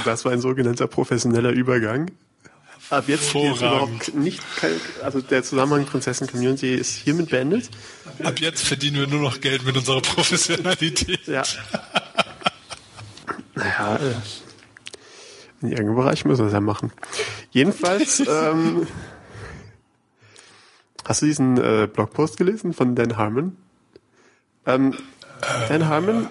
[0.03, 2.11] Das war ein sogenannter professioneller Übergang.
[2.89, 4.07] Ab jetzt geht Hervorragend.
[4.09, 4.41] überhaupt nicht,
[5.01, 7.69] also der Zusammenhang Prinzessin Community ist hiermit beendet.
[8.23, 11.25] Ab jetzt verdienen wir nur noch Geld mit unserer Professionalität.
[11.27, 11.43] Ja.
[13.55, 14.11] Naja, äh,
[15.61, 16.91] in irgendeinem Bereich müssen wir es ja machen.
[17.51, 18.85] Jedenfalls, ähm,
[21.05, 23.57] hast du diesen äh, Blogpost gelesen von Dan Harmon?
[24.65, 24.95] Ähm,
[25.69, 26.27] Dan Harmon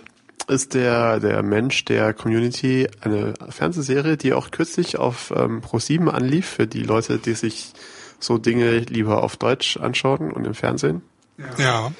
[0.49, 6.47] ist der, der Mensch der Community, eine Fernsehserie, die auch kürzlich auf ähm, Pro7 anlief,
[6.47, 7.73] für die Leute, die sich
[8.19, 11.03] so Dinge lieber auf Deutsch anschauen und im Fernsehen
[11.59, 11.93] Ja.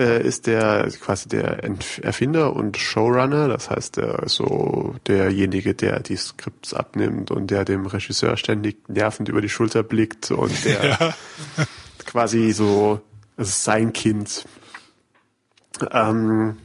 [0.00, 1.62] Äh, ist der quasi der
[2.02, 7.84] Erfinder und Showrunner, das heißt der so derjenige, der die Skripts abnimmt und der dem
[7.84, 11.14] Regisseur ständig nervend über die Schulter blickt und der Ja.
[12.06, 13.00] quasi so,
[13.36, 14.46] ist sein Kind.
[15.92, 16.56] Ähm,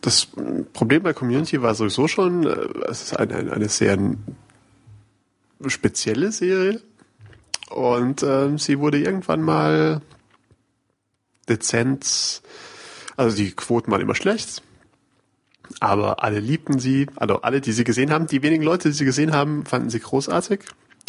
[0.00, 0.28] das
[0.72, 2.56] Problem bei Community war sowieso schon, äh,
[2.88, 3.98] es ist eine, eine sehr
[5.66, 6.80] spezielle Serie.
[7.68, 10.00] Und äh, sie wurde irgendwann mal
[11.48, 12.42] dezent,
[13.16, 14.62] also die Quoten waren immer schlecht,
[15.80, 19.04] aber alle liebten sie, also alle, die sie gesehen haben, die wenigen Leute, die sie
[19.04, 20.60] gesehen haben, fanden sie großartig,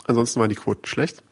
[0.06, 1.24] ansonsten waren die Quoten schlecht.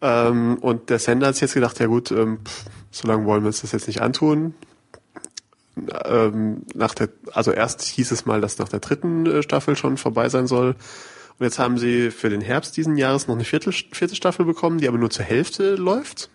[0.00, 3.42] Ähm, und der Sender hat sich jetzt gedacht, ja gut, ähm, pff, so lange wollen
[3.42, 4.54] wir uns das jetzt nicht antun,
[6.04, 9.96] ähm, nach der, also erst hieß es mal, dass nach der dritten äh, Staffel schon
[9.96, 10.76] vorbei sein soll.
[11.38, 14.78] Und jetzt haben sie für den Herbst diesen Jahres noch eine vierte, vierte Staffel bekommen,
[14.78, 16.30] die aber nur zur Hälfte läuft.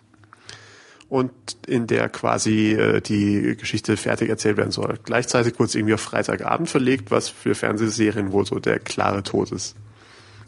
[1.08, 1.32] Und
[1.66, 4.98] in der quasi äh, die Geschichte fertig erzählt werden soll.
[5.04, 9.52] Gleichzeitig wurde es irgendwie auf Freitagabend verlegt, was für Fernsehserien wohl so der klare Tod
[9.52, 9.74] ist.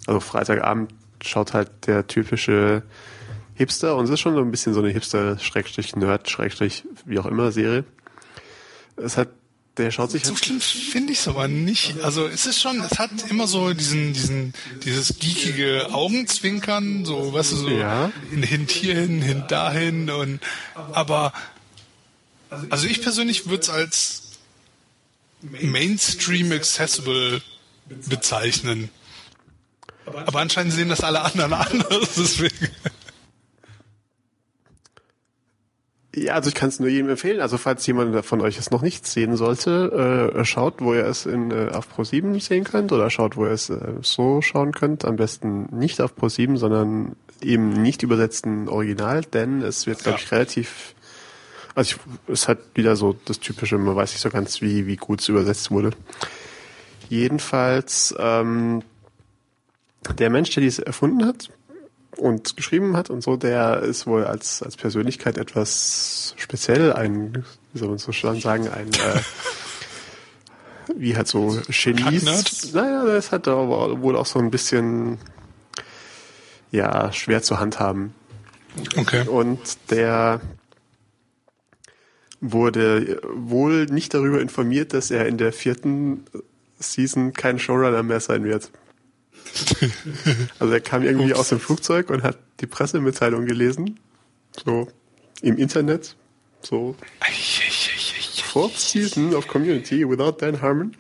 [0.07, 0.93] Also Freitagabend
[1.23, 2.83] schaut halt der typische
[3.55, 7.85] Hipster und es ist schon so ein bisschen so eine Hipster-Nerd-wie auch immer Serie
[9.03, 9.29] es hat
[9.81, 12.01] der schaut sich so halt schlimm finde ich es aber nicht.
[12.03, 14.55] Also es ist schon, es hat immer so diesen, diesen,
[14.85, 18.11] dieses geekige Augenzwinkern, so, weißt du, so Ja.
[18.31, 20.41] hin, hin hierhin, hin dahin und
[20.93, 21.33] aber
[22.69, 24.23] also ich persönlich würde es als
[25.43, 27.43] Mainstream accessible
[28.07, 28.91] bezeichnen.
[30.05, 32.69] Aber anscheinend sehen das alle anderen anders, deswegen.
[36.15, 37.41] Ja, also ich kann es nur jedem empfehlen.
[37.41, 41.25] Also falls jemand von euch es noch nicht sehen sollte, äh, schaut, wo ihr es
[41.25, 45.05] in, äh, auf Pro7 sehen könnt oder schaut, wo ihr es äh, so schauen könnt.
[45.05, 50.25] Am besten nicht auf Pro7, sondern eben nicht übersetzten Original, denn es wird, glaube Ja.
[50.25, 50.95] ich, relativ...
[51.77, 54.97] Also ich, es hat wieder so das Typische, man weiß nicht so ganz, wie, wie
[54.97, 55.91] gut es übersetzt wurde.
[57.09, 58.83] Jedenfalls, ähm,
[60.19, 61.51] der Mensch, der dies erfunden hat,
[62.17, 67.79] und geschrieben hat und so, der ist wohl als, als Persönlichkeit etwas speziell, ein, wie
[67.79, 69.21] soll man so schon sagen, ein, äh,
[70.97, 72.73] wie halt so Genies.
[72.75, 75.19] Naja, das hat aber wohl auch so ein bisschen,
[76.71, 78.15] ja, schwer zu handhaben.
[78.97, 79.27] Okay.
[79.27, 80.41] Und der
[82.41, 86.25] wurde wohl nicht darüber informiert, dass er in der vierten
[86.79, 88.71] Season kein Showrunner mehr sein wird.
[90.59, 93.99] Also er kam irgendwie aus dem Flugzeug und hat die Pressemitteilung gelesen.
[94.65, 94.89] So
[95.43, 96.17] im Internet.
[96.63, 96.95] So
[98.51, 100.97] Fourth Season of Community without Dan Harmon.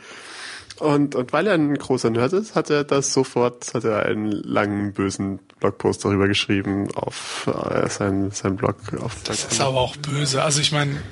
[0.78, 4.30] Und, und weil er ein großer Nerd ist, hat er das sofort, hat er einen
[4.30, 8.76] langen, bösen Blogpost darüber geschrieben auf äh, sein, sein Blog.
[9.00, 10.42] Auf Das ist aber auch böse.
[10.42, 11.02] Also ich meine,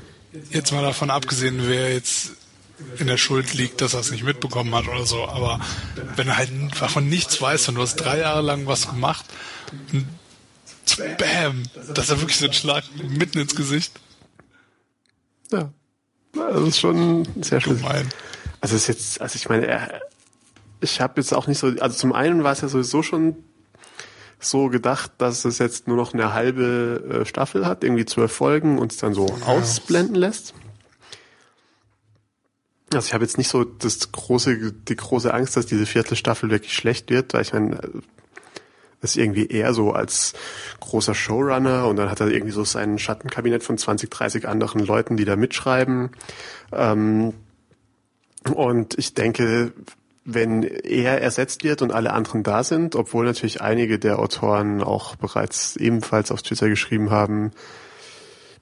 [0.50, 2.32] jetzt mal davon abgesehen, wer jetzt
[2.98, 5.60] in der Schuld liegt, dass er es nicht mitbekommen hat oder so, aber
[6.16, 6.50] wenn er halt
[6.80, 9.24] davon nichts weiß und du hast drei Jahre lang was gemacht
[11.18, 11.64] Bam!
[11.94, 13.92] Das ist ja wirklich so ein Schlag mitten ins Gesicht.
[15.52, 15.70] ja.
[16.32, 17.80] Das ist schon sehr schön.
[18.60, 20.00] Also es ist jetzt, also ich meine, er,
[20.80, 23.36] ich habe jetzt auch nicht so, also zum einen war es ja sowieso schon
[24.38, 28.78] so gedacht, dass es jetzt nur noch eine halbe äh, Staffel hat, irgendwie zwölf Folgen
[28.78, 30.54] und es dann so ausblenden lässt.
[32.92, 36.50] Also ich habe jetzt nicht so das große, die große Angst, dass diese vierte Staffel
[36.50, 37.80] wirklich schlecht wird, weil ich meine,
[39.00, 40.32] das ist irgendwie eher so als
[40.80, 45.16] großer Showrunner und dann hat er irgendwie so sein Schattenkabinett von 20, 30 anderen Leuten,
[45.16, 46.10] die da mitschreiben.
[46.72, 47.34] Ähm,
[48.54, 49.72] und ich denke,
[50.24, 55.16] wenn er ersetzt wird und alle anderen da sind, obwohl natürlich einige der Autoren auch
[55.16, 57.52] bereits ebenfalls auf Twitter geschrieben haben,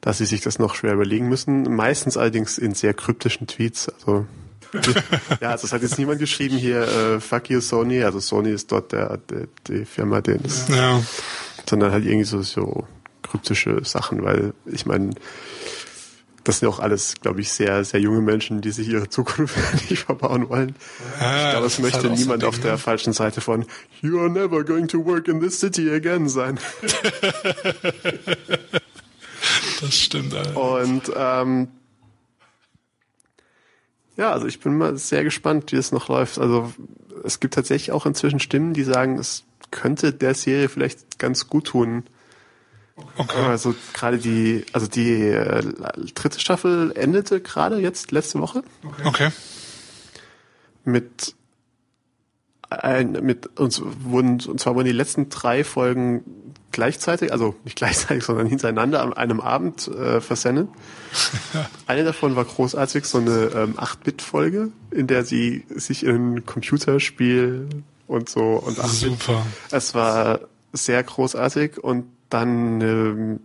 [0.06, 1.64] dass sie sich das noch schwer überlegen müssen.
[1.74, 3.88] Meistens allerdings in sehr kryptischen Tweets.
[3.88, 4.24] Also
[5.40, 8.70] ja, also es hat jetzt niemand geschrieben hier, äh, fuck you Sony, also Sony ist
[8.70, 11.02] dort der, der die Firma, den es, Ja.
[11.68, 12.86] sondern halt irgendwie so, so
[13.24, 15.10] kryptische Sachen, weil ich meine,
[16.44, 19.56] das sind auch alles, glaube ich, sehr, sehr junge Menschen, die sich ihre Zukunft
[19.90, 20.76] nicht verbauen wollen.
[21.20, 22.78] Ja, ich glaube, es ist möchte halt so niemand ein auf der ne?
[22.78, 23.66] falschen Seite von
[24.02, 26.60] You are never going to work in this city again sein.
[29.80, 30.56] Das stimmt, Alter.
[30.56, 31.68] Und ähm,
[34.16, 36.38] ja, also ich bin mal sehr gespannt, wie es noch läuft.
[36.38, 36.72] Also
[37.24, 41.66] es gibt tatsächlich auch inzwischen Stimmen, die sagen, es könnte der Serie vielleicht ganz gut
[41.66, 42.04] tun.
[43.18, 43.44] Okay.
[43.44, 45.62] Also gerade die, also die äh,
[46.14, 48.62] dritte Staffel endete gerade jetzt letzte Woche
[49.04, 49.28] Okay.
[50.84, 51.34] mit
[52.70, 56.24] ein, mit uns wurden und zwar wurden die letzten drei Folgen
[56.76, 60.68] gleichzeitig, also nicht gleichzeitig, sondern hintereinander an einem Abend äh, versendet.
[61.86, 67.68] Eine davon war großartig, so eine ähm, 8-Bit-Folge, in der sie sich in ein Computerspiel
[68.06, 69.46] und so und 8-Bit Super.
[69.70, 70.40] es war
[70.72, 73.40] sehr großartig und dann ähm,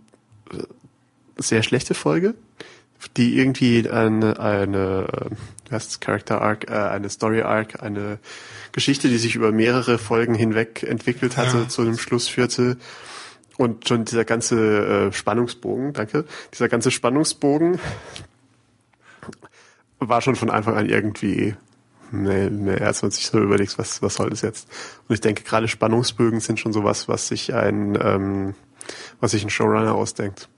[1.36, 2.34] sehr schlechte Folge,
[3.16, 5.06] die irgendwie eine, eine
[5.72, 8.18] heißt es, Character Arc, äh, eine Story Arc, eine
[8.72, 11.68] Geschichte, die sich über mehrere Folgen hinweg entwickelt hatte, Ja.
[11.68, 12.76] zu dem Schluss führte.
[13.62, 14.56] Und schon dieser ganze
[15.06, 17.78] äh, Spannungsbogen, danke, dieser ganze Spannungsbogen
[20.00, 21.54] war schon von Anfang an irgendwie,
[22.10, 24.66] nee, nee, als man sich so überlegt, was, was soll das jetzt?
[25.06, 28.54] Und ich denke, gerade Spannungsbögen sind schon sowas, was sich ein, ähm,
[29.20, 30.48] was sich ein Showrunner ausdenkt.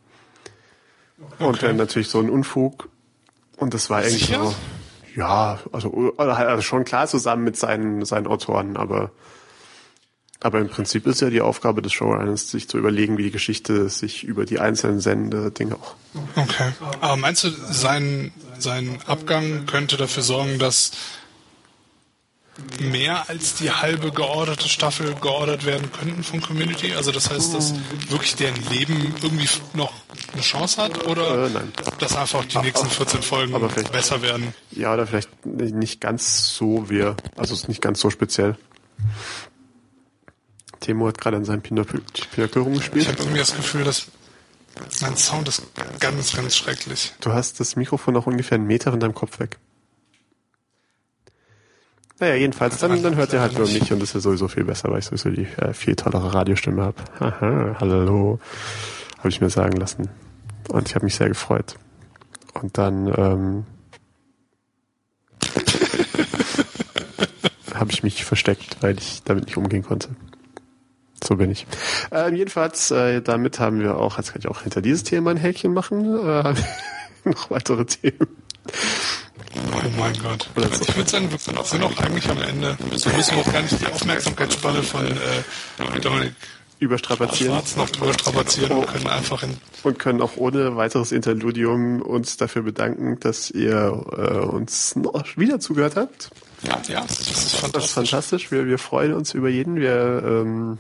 [1.38, 1.66] Und Okay.
[1.66, 2.88] dann natürlich so ein Unfug.
[3.58, 4.44] Und das war Sicher?
[4.46, 4.54] so,
[5.14, 9.10] ja, also, also schon klar zusammen mit seinen, seinen Autoren, aber,
[10.44, 13.88] aber im Prinzip ist ja die Aufgabe des Showrunners, sich zu überlegen, wie die Geschichte
[13.88, 15.94] sich über die einzelnen Sende-Dinge auch
[16.36, 16.72] Okay.
[17.00, 20.92] Aber meinst du, sein, sein Abgang könnte dafür sorgen, dass
[22.78, 26.92] mehr als die halbe georderte Staffel geordert werden könnten von Community?
[26.92, 27.72] Also das heißt, dass
[28.10, 29.94] wirklich deren Leben irgendwie noch
[30.34, 31.06] eine Chance hat?
[31.06, 31.72] Oder Äh, nein.
[31.98, 34.52] dass einfach die nächsten 14 Folgen aber besser werden?
[34.72, 37.16] Ja, oder vielleicht nicht ganz so wir.
[37.34, 38.58] Also es ist nicht ganz so speziell.
[40.84, 42.00] Timo hat gerade an seinem Pinocchio
[42.34, 43.08] Pinocchio Ich rumgespielt.
[43.08, 44.06] habe irgendwie das Gefühl, dass
[45.00, 45.62] mein Sound ist
[46.00, 47.12] ganz, ganz schrecklich.
[47.20, 49.58] Du hast das Mikrofon noch ungefähr einen Meter von deinem Kopf weg.
[52.20, 54.64] Naja, jedenfalls, dann, dann hört ihr halt nur mich und das ist ja sowieso viel
[54.64, 57.02] besser, weil ich sowieso die äh, viel tollere Radiostimme habe.
[57.18, 58.38] Haha, hallo,
[59.18, 60.08] habe ich mir sagen lassen.
[60.68, 61.76] Und ich habe mich sehr gefreut.
[62.54, 63.66] Und dann ähm,
[67.74, 70.10] habe ich mich versteckt, weil ich damit nicht umgehen konnte.
[71.22, 71.66] So bin ich.
[72.10, 75.36] Ähm, jedenfalls, äh, damit haben wir auch, jetzt kann ich auch hinter dieses Thema ein
[75.36, 76.54] Häkchen machen, äh,
[77.24, 78.28] noch weitere Themen.
[79.56, 80.48] Oh mein Gott.
[80.56, 82.76] Ich würde sagen, wir sind auch eigentlich am Ende.
[82.78, 86.34] Wir müssen auch gar nicht die Aufmerksamkeitsspanne von äh, Dominik
[86.80, 92.02] Überstrapazieren Schwarz noch drüber strapazieren und können einfach in und können auch ohne weiteres Interludium
[92.02, 96.30] uns dafür bedanken, dass ihr äh, uns noch wieder zugehört habt.
[96.62, 97.92] Ja, ja, das ist Das ist fantastisch.
[97.92, 98.50] fantastisch.
[98.50, 99.76] Wir, wir freuen uns über jeden.
[99.76, 100.78] Wir, ähm,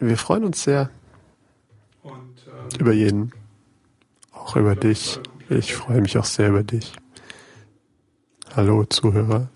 [0.00, 0.90] wir freuen uns sehr
[2.02, 2.34] Und
[2.78, 3.32] über jeden.
[4.32, 5.20] Auch über dich.
[5.48, 6.92] Ich freue mich auch sehr über dich.
[8.56, 9.48] Hallo, Zuhörer.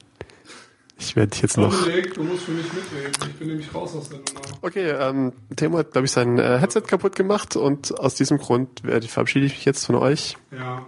[0.99, 1.74] Ich werde dich jetzt noch.
[1.74, 3.12] Dominik, du musst für mich mitreden.
[3.28, 4.40] Ich bin nämlich raus aus der Nummer.
[4.62, 8.84] Okay, ähm, Timo hat, glaube ich, sein äh, Headset kaputt gemacht und aus diesem Grund
[8.84, 10.36] werde, verabschiede ich mich jetzt von euch.
[10.51, 10.86] Ja.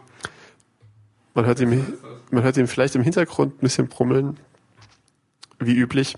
[1.35, 1.95] Man hört ihm,
[2.31, 4.39] man hört ihm vielleicht im Hintergrund ein bisschen brummeln,
[5.59, 6.17] wie üblich.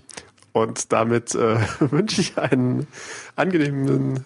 [0.51, 2.87] Und damit äh, wünsche ich einen
[3.35, 4.25] angenehmen,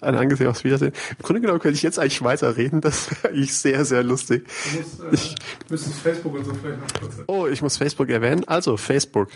[0.00, 0.92] ein angenehmes Wiedersehen.
[1.18, 2.80] Im Grunde genommen könnte ich jetzt eigentlich weiterreden.
[2.80, 4.46] Das wäre eigentlich sehr, sehr lustig.
[4.72, 5.34] Du musst, äh,
[5.68, 7.14] müsstest Facebook und so vielleicht noch kurz.
[7.26, 8.46] Oh, ich muss Facebook erwähnen.
[8.46, 9.30] Also, Facebook.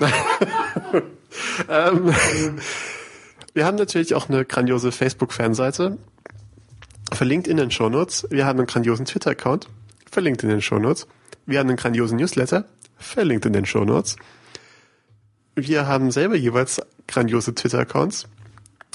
[1.68, 2.12] ähm,
[3.52, 5.98] wir haben natürlich auch eine grandiose Facebook-Fanseite.
[7.12, 8.26] Verlinkt in den Shownotes.
[8.30, 9.68] Wir haben einen grandiosen Twitter-Account.
[10.10, 11.06] Verlinkt in den Shownotes.
[11.46, 12.64] Wir haben einen grandiosen Newsletter.
[12.96, 14.16] Verlinkt in den Shownotes.
[15.54, 18.26] Wir haben selber jeweils grandiose Twitter-Accounts.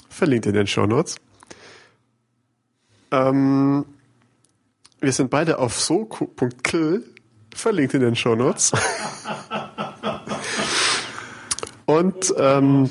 [0.09, 1.17] Verlinkt in den Shownotes.
[3.11, 3.85] Ähm,
[4.99, 7.03] wir sind beide auf so.kill.
[7.53, 8.71] Verlinkt in den Shownotes.
[11.85, 12.89] Und ähm,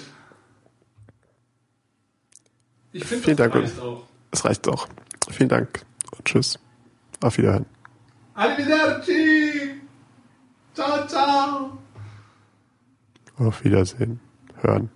[2.92, 3.54] Ich finde, Vielen Dank.
[3.56, 4.04] reicht auch.
[4.30, 4.86] es reicht auch.
[5.30, 5.84] Vielen Dank
[6.16, 6.58] und tschüss.
[7.20, 7.66] Auf Wiederhören.
[8.34, 9.80] Arrivederci!
[10.74, 11.78] Ciao, ciao!
[13.36, 14.20] Auf Wiedersehen.
[14.60, 14.90] Hören.